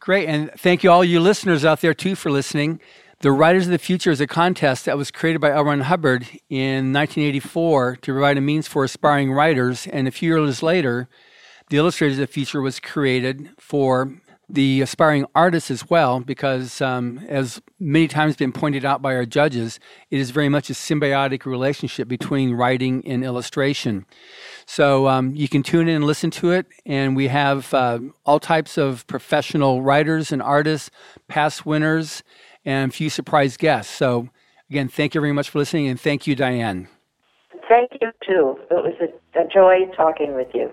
Great, 0.00 0.28
and 0.28 0.50
thank 0.52 0.82
you 0.82 0.90
all 0.90 1.04
you 1.04 1.20
listeners 1.20 1.64
out 1.64 1.80
there 1.80 1.94
too 1.94 2.14
for 2.14 2.30
listening. 2.30 2.80
The 3.22 3.30
Writers 3.30 3.66
of 3.66 3.70
the 3.70 3.78
Future 3.78 4.10
is 4.10 4.20
a 4.20 4.26
contest 4.26 4.84
that 4.86 4.98
was 4.98 5.12
created 5.12 5.40
by 5.40 5.52
L. 5.52 5.62
Ron 5.62 5.82
Hubbard 5.82 6.26
in 6.50 6.92
1984 6.92 7.98
to 8.02 8.12
provide 8.12 8.36
a 8.36 8.40
means 8.40 8.66
for 8.66 8.82
aspiring 8.82 9.30
writers, 9.30 9.86
and 9.86 10.08
a 10.08 10.10
few 10.10 10.36
years 10.36 10.60
later, 10.60 11.08
the 11.70 11.76
Illustrators 11.76 12.18
of 12.18 12.22
the 12.22 12.32
Future 12.32 12.60
was 12.60 12.80
created 12.80 13.50
for 13.60 14.12
the 14.48 14.80
aspiring 14.80 15.24
artists 15.36 15.70
as 15.70 15.88
well, 15.88 16.18
because 16.18 16.80
um, 16.80 17.20
as 17.28 17.62
many 17.78 18.08
times 18.08 18.34
been 18.34 18.50
pointed 18.50 18.84
out 18.84 19.00
by 19.00 19.14
our 19.14 19.24
judges, 19.24 19.78
it 20.10 20.18
is 20.18 20.32
very 20.32 20.48
much 20.48 20.68
a 20.68 20.72
symbiotic 20.72 21.46
relationship 21.46 22.08
between 22.08 22.54
writing 22.54 23.06
and 23.06 23.22
illustration. 23.22 24.04
So 24.66 25.06
um, 25.06 25.32
you 25.36 25.48
can 25.48 25.62
tune 25.62 25.86
in 25.86 25.94
and 25.94 26.04
listen 26.04 26.32
to 26.32 26.50
it, 26.50 26.66
and 26.84 27.14
we 27.14 27.28
have 27.28 27.72
uh, 27.72 28.00
all 28.26 28.40
types 28.40 28.76
of 28.76 29.06
professional 29.06 29.80
writers 29.80 30.32
and 30.32 30.42
artists, 30.42 30.90
past 31.28 31.64
winners, 31.64 32.24
and 32.64 32.90
a 32.90 32.94
few 32.94 33.10
surprise 33.10 33.56
guests. 33.56 33.94
So 33.94 34.28
again, 34.70 34.88
thank 34.88 35.14
you 35.14 35.20
very 35.20 35.32
much 35.32 35.50
for 35.50 35.58
listening, 35.58 35.88
and 35.88 36.00
thank 36.00 36.26
you, 36.26 36.34
Diane. 36.34 36.88
Thank 37.68 37.92
you 38.00 38.10
too. 38.26 38.58
It 38.70 38.74
was 38.74 38.94
a, 39.00 39.40
a 39.40 39.46
joy 39.48 39.90
talking 39.96 40.34
with 40.34 40.48
you. 40.54 40.70